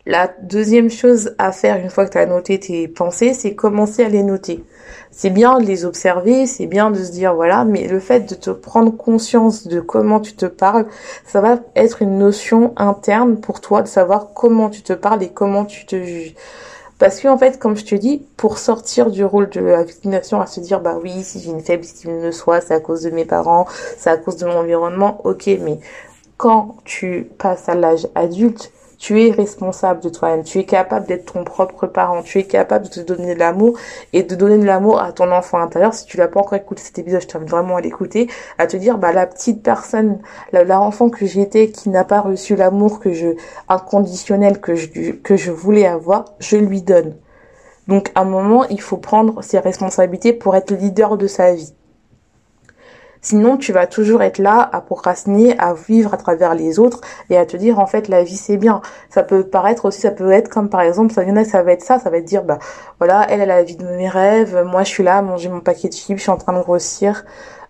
La 0.07 0.31
deuxième 0.43 0.91
chose 0.91 1.35
à 1.39 1.51
faire 1.51 1.77
une 1.77 1.89
fois 1.89 2.05
que 2.05 2.13
tu 2.13 2.19
as 2.19 2.27
noté 2.27 2.61
tes 2.61 2.89
pensées, 2.89 3.33
c'est 3.33 3.55
commencer 3.55 4.05
à 4.05 4.11
les 4.11 4.23
noter. 4.23 4.63
C'est 5.11 5.31
bien 5.31 5.59
de 5.59 5.65
les 5.65 5.87
observer, 5.87 6.47
c'est 6.47 6.67
bien 6.67 6.91
de 6.91 7.03
se 7.03 7.11
dire 7.11 7.35
voilà, 7.35 7.65
mais 7.65 7.89
le 7.89 8.01
fait 8.01 8.29
de 8.29 8.35
te 8.35 8.51
prendre 8.51 8.95
conscience 8.95 9.67
de 9.67 9.81
comment 9.81 10.21
tu 10.21 10.35
te 10.35 10.45
parles, 10.45 10.87
ça 11.25 11.41
va 11.41 11.61
être 11.75 12.03
une 12.03 12.19
notion 12.19 12.75
interne 12.77 13.41
pour 13.41 13.63
toi 13.63 13.81
de 13.81 13.89
savoir 13.89 14.35
comment 14.35 14.69
tu 14.69 14.83
te 14.83 14.93
parles 14.93 15.23
et 15.23 15.31
comment 15.31 15.65
tu 15.65 15.87
te 15.87 15.97
juges. 15.97 16.35
Parce 16.99 17.21
que 17.21 17.29
en 17.29 17.37
fait, 17.39 17.59
comme 17.59 17.77
je 17.77 17.85
te 17.85 17.95
dis, 17.95 18.23
pour 18.37 18.59
sortir 18.59 19.11
du 19.11 19.25
rôle 19.25 19.51
de 19.51 19.61
la 19.61 19.83
victimisation, 19.83 20.41
à 20.41 20.47
se 20.47 20.61
dire 20.61 20.81
bah 20.81 20.99
oui, 21.03 21.23
si 21.23 21.41
j'ai 21.41 21.51
une 21.51 21.61
faible 21.61 21.85
estime 21.85 22.23
de 22.23 22.31
soi, 22.31 22.61
c'est 22.61 22.75
à 22.75 22.81
cause 22.81 23.03
de 23.03 23.11
mes 23.11 23.25
parents, 23.25 23.67
c'est 23.99 24.11
à 24.11 24.17
cause 24.17 24.37
de 24.37 24.47
mon 24.47 24.59
environnement, 24.59 25.21
ok, 25.25 25.47
mais 25.61 25.79
quand 26.37 26.77
tu 26.85 27.29
passes 27.39 27.69
à 27.69 27.75
l'âge 27.75 28.07
adulte, 28.15 28.73
tu 28.99 29.23
es 29.23 29.31
responsable 29.31 30.01
de 30.01 30.09
toi-même, 30.09 30.45
tu 30.45 30.59
es 30.59 30.65
capable 30.65 31.07
d'être 31.07 31.33
ton 31.33 31.45
propre 31.45 31.87
parent, 31.87 32.23
tu 32.23 32.39
es 32.39 32.45
capable 32.45 32.87
de 32.87 32.91
te 32.91 33.01
donner 33.01 33.35
de 33.35 33.39
l'amour 33.39 33.79
et 34.13 34.23
de 34.23 34.35
donner 34.35 34.59
de 34.59 34.65
l'amour 34.65 35.01
à 35.01 35.13
ton 35.13 35.31
enfant 35.33 35.59
intérieur. 35.59 35.95
Si 35.95 36.07
tu 36.07 36.17
l'as 36.17 36.29
pas 36.29 36.41
encore 36.41 36.55
écouté 36.55 36.83
cet 36.83 36.99
épisode, 36.99 37.23
je 37.23 37.27
t'invite 37.27 37.51
vraiment 37.51 37.77
à 37.77 37.81
l'écouter, 37.81 38.29
à 38.59 38.67
te 38.67 38.77
dire, 38.77 38.99
bah, 38.99 39.13
la 39.13 39.27
petite 39.27 39.63
personne, 39.63 40.19
l'enfant 40.53 41.11
que 41.11 41.27
j'étais 41.27 41.69
qui 41.69 41.89
n'a 41.89 42.05
pas 42.05 42.21
reçu 42.21 42.57
l'amour 42.57 43.01
que 43.01 43.13
je, 43.13 43.29
inconditionnel 43.69 44.61
que 44.61 44.75
je, 44.75 45.13
que 45.13 45.37
je 45.37 45.51
voulais 45.51 45.87
avoir, 45.87 46.25
je 46.39 46.57
lui 46.57 46.83
donne. 46.83 47.15
Donc, 47.89 48.11
à 48.15 48.23
un 48.23 48.25
moment, 48.25 48.65
il 48.65 48.81
faut 48.81 48.97
prendre 48.97 49.43
ses 49.43 49.59
responsabilités 49.59 50.33
pour 50.33 50.57
être 50.57 50.73
leader 50.73 51.19
de 51.19 51.27
sa 51.27 51.55
vie. 51.55 51.75
Sinon, 53.25 53.57
tu 53.57 53.73
vas 53.73 53.87
toujours 53.87 54.23
être 54.23 54.39
là 54.39 54.69
à 54.71 54.83
procrastiner, 54.83 55.59
à 55.59 55.73
vivre 55.73 56.13
à 56.13 56.19
travers 56.19 56.55
les 56.55 56.79
autres 56.79 57.01
et 57.31 57.39
à 57.39 57.47
te 57.47 57.57
dire 57.57 57.79
en 57.79 57.87
fait 57.87 58.09
la 58.09 58.23
vie 58.23 58.37
c'est 58.37 58.59
bien. 58.59 58.83
Ça 59.09 59.23
peut 59.23 59.45
paraître 59.45 59.87
aussi, 59.87 60.03
ça 60.03 60.11
peut 60.11 60.31
être 60.31 60.51
comme 60.51 60.69
par 60.69 60.83
exemple, 60.83 61.11
ça 61.11 61.25
y 61.25 61.31
en 61.31 61.37
a, 61.37 61.45
ça 61.45 61.63
va 61.63 61.73
être 61.73 61.83
ça, 61.83 61.99
ça 61.99 62.11
va 62.11 62.19
être 62.19 62.27
dire 62.27 62.45
bah 62.45 62.59
voilà, 62.99 63.27
elle 63.31 63.41
a 63.41 63.47
la 63.47 63.63
vie 63.63 63.77
de 63.77 63.87
mes 63.87 64.11
rêves, 64.11 64.63
moi 64.67 64.83
je 64.83 64.91
suis 64.91 65.03
là 65.03 65.17
à 65.17 65.23
mon 65.23 65.61
paquet 65.61 65.89
de 65.89 65.95
chips, 65.95 66.19
je 66.19 66.23
suis 66.23 66.31
en 66.31 66.37
train 66.37 66.53
de 66.53 66.63
grossir. 66.63 67.25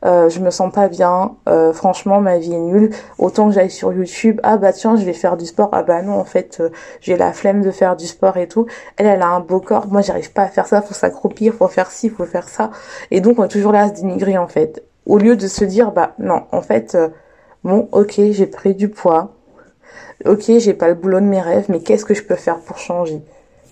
Euh, 0.05 0.29
je 0.29 0.41
me 0.41 0.51
sens 0.51 0.71
pas 0.73 0.89
bien, 0.89 1.37
euh, 1.49 1.73
franchement 1.73 2.21
ma 2.21 2.39
vie 2.39 2.53
est 2.53 2.59
nulle. 2.59 2.91
Autant 3.19 3.47
que 3.49 3.55
j'aille 3.55 3.71
sur 3.71 3.93
YouTube, 3.93 4.41
ah 4.43 4.57
bah 4.57 4.73
tiens 4.73 4.97
je 4.97 5.05
vais 5.05 5.13
faire 5.13 5.37
du 5.37 5.47
sport, 5.47 5.69
ah 5.73 5.85
bah 5.85 6.03
non 6.03 6.19
en 6.19 6.25
fait 6.25 6.59
euh, 6.61 6.71
j'ai 7.01 7.17
la 7.17 7.33
flemme 7.33 7.63
de 7.63 7.71
faire 7.71 7.95
du 7.97 8.07
sport 8.07 8.37
et 8.39 8.49
tout. 8.49 8.67
Elle 8.97 9.07
elle 9.07 9.23
a 9.23 9.29
un 9.29 9.41
beau 9.41 9.61
corps, 9.61 9.87
moi 9.87 10.01
j'arrive 10.03 10.33
pas 10.33 10.43
à 10.43 10.49
faire 10.49 10.67
ça, 10.67 10.83
faut 10.83 10.95
s'accroupir, 10.95 11.55
faut 11.55 11.69
faire 11.69 11.93
ci, 11.93 12.11
faut 12.11 12.27
faire 12.27 12.49
ça. 12.49 12.71
Et 13.13 13.21
donc 13.21 13.39
on 13.39 13.45
est 13.45 13.49
toujours 13.49 13.73
là 13.73 13.83
à 13.85 13.89
se 13.89 13.95
dénigrer 13.95 14.37
en 14.37 14.49
fait 14.49 14.83
au 15.07 15.19
lieu 15.19 15.37
de 15.37 15.47
se 15.49 15.65
dire 15.65 15.93
bah 15.93 16.15
non 16.19 16.45
en 16.53 16.63
fait 16.63 16.95
euh, 16.95 17.09
bon 17.63 17.89
ok 17.93 18.15
j'ai 18.31 18.47
pris 18.47 18.75
du 18.75 18.89
poids. 18.89 19.35
Ok 20.25 20.45
j'ai 20.59 20.75
pas 20.75 20.89
le 20.89 20.95
boulot 20.95 21.21
de 21.21 21.27
mes 21.27 21.41
rêves 21.41 21.67
mais 21.69 21.81
qu'est-ce 21.81 22.05
que 22.05 22.15
je 22.15 22.23
peux 22.23 22.37
faire 22.37 22.61
pour 22.61 22.79
changer? 22.79 23.23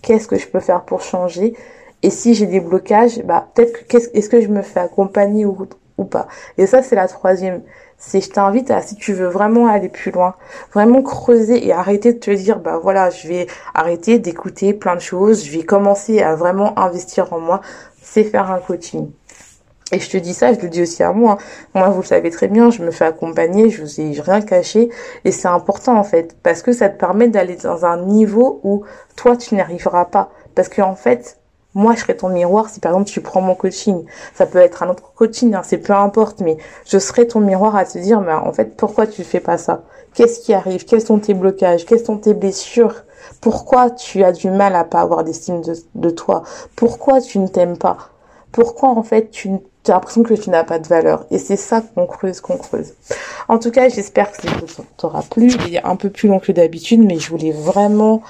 Qu'est-ce 0.02 0.28
que 0.28 0.36
je 0.36 0.48
peux 0.48 0.60
faire 0.60 0.82
pour 0.82 1.00
changer? 1.02 1.54
Et 2.02 2.10
si 2.10 2.34
j'ai 2.34 2.46
des 2.46 2.60
blocages 2.60 3.22
bah 3.24 3.48
peut-être 3.54 3.86
que 3.86 3.96
est-ce 3.96 4.28
que 4.28 4.40
je 4.40 4.48
me 4.48 4.62
fais 4.62 4.80
accompagner 4.80 5.46
ou, 5.46 5.66
ou 5.98 6.04
pas? 6.04 6.26
Et 6.58 6.66
ça 6.66 6.82
c'est 6.82 6.96
la 6.96 7.08
troisième. 7.08 7.62
C'est 7.96 8.20
je 8.20 8.30
t'invite 8.30 8.70
à 8.72 8.82
si 8.82 8.96
tu 8.96 9.12
veux 9.12 9.28
vraiment 9.28 9.68
aller 9.68 9.88
plus 9.88 10.10
loin 10.10 10.34
vraiment 10.74 11.02
creuser 11.02 11.64
et 11.64 11.72
arrêter 11.72 12.12
de 12.12 12.18
te 12.18 12.32
dire 12.32 12.58
bah 12.58 12.80
voilà 12.82 13.10
je 13.10 13.28
vais 13.28 13.46
arrêter 13.74 14.18
d'écouter 14.18 14.74
plein 14.74 14.96
de 14.96 15.00
choses 15.00 15.44
je 15.44 15.56
vais 15.56 15.62
commencer 15.62 16.20
à 16.20 16.34
vraiment 16.34 16.76
investir 16.76 17.32
en 17.32 17.38
moi 17.38 17.60
c'est 18.02 18.24
faire 18.24 18.50
un 18.50 18.58
coaching 18.58 19.08
et 19.92 20.00
je 20.00 20.10
te 20.10 20.16
dis 20.16 20.32
ça, 20.32 20.54
je 20.54 20.60
le 20.60 20.68
dis 20.68 20.82
aussi 20.82 21.02
à 21.02 21.12
moi. 21.12 21.36
Moi, 21.74 21.88
vous 21.90 22.00
le 22.00 22.06
savez 22.06 22.30
très 22.30 22.48
bien, 22.48 22.70
je 22.70 22.82
me 22.82 22.90
fais 22.90 23.04
accompagner, 23.04 23.68
je 23.68 23.82
vous 23.82 24.00
ai 24.00 24.18
rien 24.20 24.40
caché. 24.40 24.88
Et 25.24 25.30
c'est 25.32 25.48
important, 25.48 25.98
en 25.98 26.02
fait, 26.02 26.34
parce 26.42 26.62
que 26.62 26.72
ça 26.72 26.88
te 26.88 26.98
permet 26.98 27.28
d'aller 27.28 27.56
dans 27.56 27.84
un 27.84 27.98
niveau 27.98 28.60
où 28.64 28.84
toi, 29.16 29.36
tu 29.36 29.54
n'y 29.54 29.60
arriveras 29.60 30.06
pas. 30.06 30.30
Parce 30.54 30.70
que, 30.70 30.80
en 30.80 30.94
fait, 30.94 31.38
moi, 31.74 31.94
je 31.94 32.00
serai 32.00 32.16
ton 32.16 32.30
miroir 32.30 32.70
si, 32.70 32.80
par 32.80 32.92
exemple, 32.92 33.10
tu 33.10 33.20
prends 33.20 33.42
mon 33.42 33.54
coaching. 33.54 34.04
Ça 34.34 34.46
peut 34.46 34.58
être 34.58 34.82
un 34.82 34.88
autre 34.88 35.12
coaching, 35.14 35.54
hein, 35.54 35.62
c'est 35.62 35.78
peu 35.78 35.92
importe, 35.92 36.40
mais 36.40 36.56
je 36.86 36.98
serai 36.98 37.26
ton 37.26 37.40
miroir 37.40 37.76
à 37.76 37.84
te 37.84 37.98
dire, 37.98 38.22
mais 38.22 38.32
en 38.32 38.52
fait, 38.52 38.76
pourquoi 38.76 39.06
tu 39.06 39.24
fais 39.24 39.40
pas 39.40 39.58
ça? 39.58 39.82
Qu'est-ce 40.14 40.40
qui 40.40 40.54
arrive? 40.54 40.86
Quels 40.86 41.04
sont 41.04 41.18
tes 41.18 41.34
blocages? 41.34 41.84
Quelles 41.84 42.04
sont 42.04 42.16
tes 42.16 42.32
blessures? 42.34 43.04
Pourquoi 43.42 43.90
tu 43.90 44.24
as 44.24 44.32
du 44.32 44.50
mal 44.50 44.74
à 44.74 44.84
pas 44.84 45.00
avoir 45.00 45.22
d'estime 45.24 45.60
de, 45.60 45.74
de 45.94 46.10
toi? 46.10 46.44
Pourquoi 46.76 47.20
tu 47.20 47.38
ne 47.38 47.46
t'aimes 47.46 47.78
pas? 47.78 48.11
Pourquoi, 48.52 48.90
en 48.90 49.02
fait, 49.02 49.30
tu 49.30 49.48
as 49.90 49.94
l'impression 49.94 50.22
que 50.22 50.34
tu 50.34 50.50
n'as 50.50 50.62
pas 50.62 50.78
de 50.78 50.86
valeur. 50.86 51.26
Et 51.30 51.38
c'est 51.38 51.56
ça 51.56 51.82
qu'on 51.82 52.06
creuse, 52.06 52.40
qu'on 52.40 52.56
creuse. 52.56 52.92
En 53.48 53.58
tout 53.58 53.70
cas, 53.70 53.88
j'espère 53.88 54.30
que 54.30 54.42
ça 54.42 54.82
t'aura 54.96 55.22
plu. 55.22 55.50
Il 55.66 55.74
est 55.74 55.84
un 55.84 55.96
peu 55.96 56.10
plus 56.10 56.28
long 56.28 56.38
que 56.38 56.52
d'habitude, 56.52 57.02
mais 57.04 57.18
je 57.18 57.30
voulais 57.30 57.50
vraiment 57.50 58.22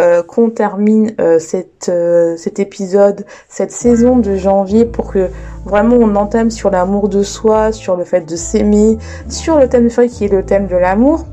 euh, 0.00 0.22
qu'on 0.22 0.50
termine 0.50 1.14
euh, 1.20 1.38
cette, 1.38 1.88
euh, 1.88 2.36
cet 2.36 2.60
épisode, 2.60 3.24
cette 3.48 3.72
saison 3.72 4.18
de 4.18 4.36
janvier 4.36 4.84
pour 4.84 5.12
que 5.12 5.28
vraiment 5.64 5.96
on 5.96 6.14
entame 6.14 6.50
sur 6.50 6.70
l'amour 6.70 7.08
de 7.08 7.22
soi, 7.22 7.72
sur 7.72 7.96
le 7.96 8.04
fait 8.04 8.22
de 8.22 8.36
s'aimer, 8.36 8.98
sur 9.28 9.58
le 9.58 9.68
thème 9.68 9.84
de 9.84 9.88
feuille 9.88 10.10
qui 10.10 10.24
est 10.24 10.32
le 10.32 10.44
thème 10.44 10.68
de 10.68 10.76
l'amour. 10.76 11.24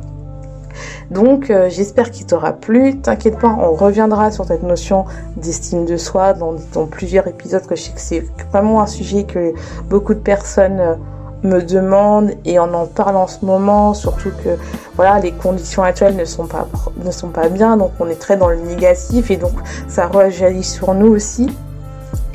Donc 1.11 1.49
euh, 1.49 1.69
j'espère 1.69 2.11
qu'il 2.11 2.25
t'aura 2.25 2.53
plu. 2.53 2.99
T'inquiète 2.99 3.39
pas, 3.39 3.55
on 3.59 3.73
reviendra 3.73 4.31
sur 4.31 4.45
cette 4.45 4.63
notion 4.63 5.05
d'estime 5.35 5.85
de 5.85 5.97
soi 5.97 6.33
dans, 6.33 6.55
plusieurs 6.89 7.27
épisodes 7.27 7.65
que 7.65 7.75
je 7.75 7.83
sais 7.83 7.91
que 7.91 8.01
c'est 8.01 8.25
vraiment 8.51 8.81
un 8.81 8.87
sujet 8.87 9.23
que 9.23 9.53
beaucoup 9.89 10.13
de 10.13 10.19
personnes 10.19 10.79
euh, 10.79 10.95
me 11.43 11.61
demandent 11.61 12.31
et 12.45 12.59
on 12.59 12.73
en 12.73 12.85
parle 12.85 13.15
en 13.15 13.27
ce 13.27 13.45
moment, 13.45 13.93
surtout 13.93 14.31
que 14.43 14.57
voilà 14.95 15.19
les 15.19 15.31
conditions 15.31 15.83
actuelles 15.83 16.15
ne 16.15 16.25
sont 16.25 16.47
pas 16.47 16.67
ne 17.03 17.11
sont 17.11 17.29
pas 17.29 17.47
bien, 17.49 17.77
donc 17.77 17.91
on 17.99 18.07
est 18.09 18.19
très 18.19 18.37
dans 18.37 18.49
le 18.49 18.57
négatif 18.57 19.29
et 19.29 19.37
donc 19.37 19.53
ça 19.87 20.07
rejaillit 20.07 20.63
sur 20.63 20.93
nous 20.93 21.07
aussi. 21.07 21.49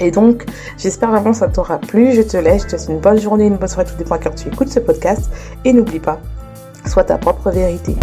Et 0.01 0.11
donc, 0.11 0.47
j'espère 0.79 1.11
vraiment 1.11 1.31
que 1.31 1.37
ça 1.37 1.49
t'aura 1.49 1.79
plu. 1.79 2.13
Je 2.13 2.23
te 2.23 2.37
laisse, 2.37 2.63
je 2.63 2.69
te 2.69 2.77
souhaite 2.77 2.89
une 2.91 2.99
bonne 2.99 3.21
journée, 3.21 3.47
une 3.47 3.57
bonne 3.57 3.69
soirée, 3.69 3.89
tout 3.89 3.97
dépend 3.97 4.19
quand 4.19 4.35
tu 4.35 4.49
écoutes 4.49 4.69
ce 4.69 4.81
podcast. 4.81 5.31
Et 5.65 5.73
n'oublie 5.73 6.01
pas, 6.01 6.19
sois 6.87 7.05
ta 7.05 7.19
propre 7.19 7.51
vérité. 7.51 7.97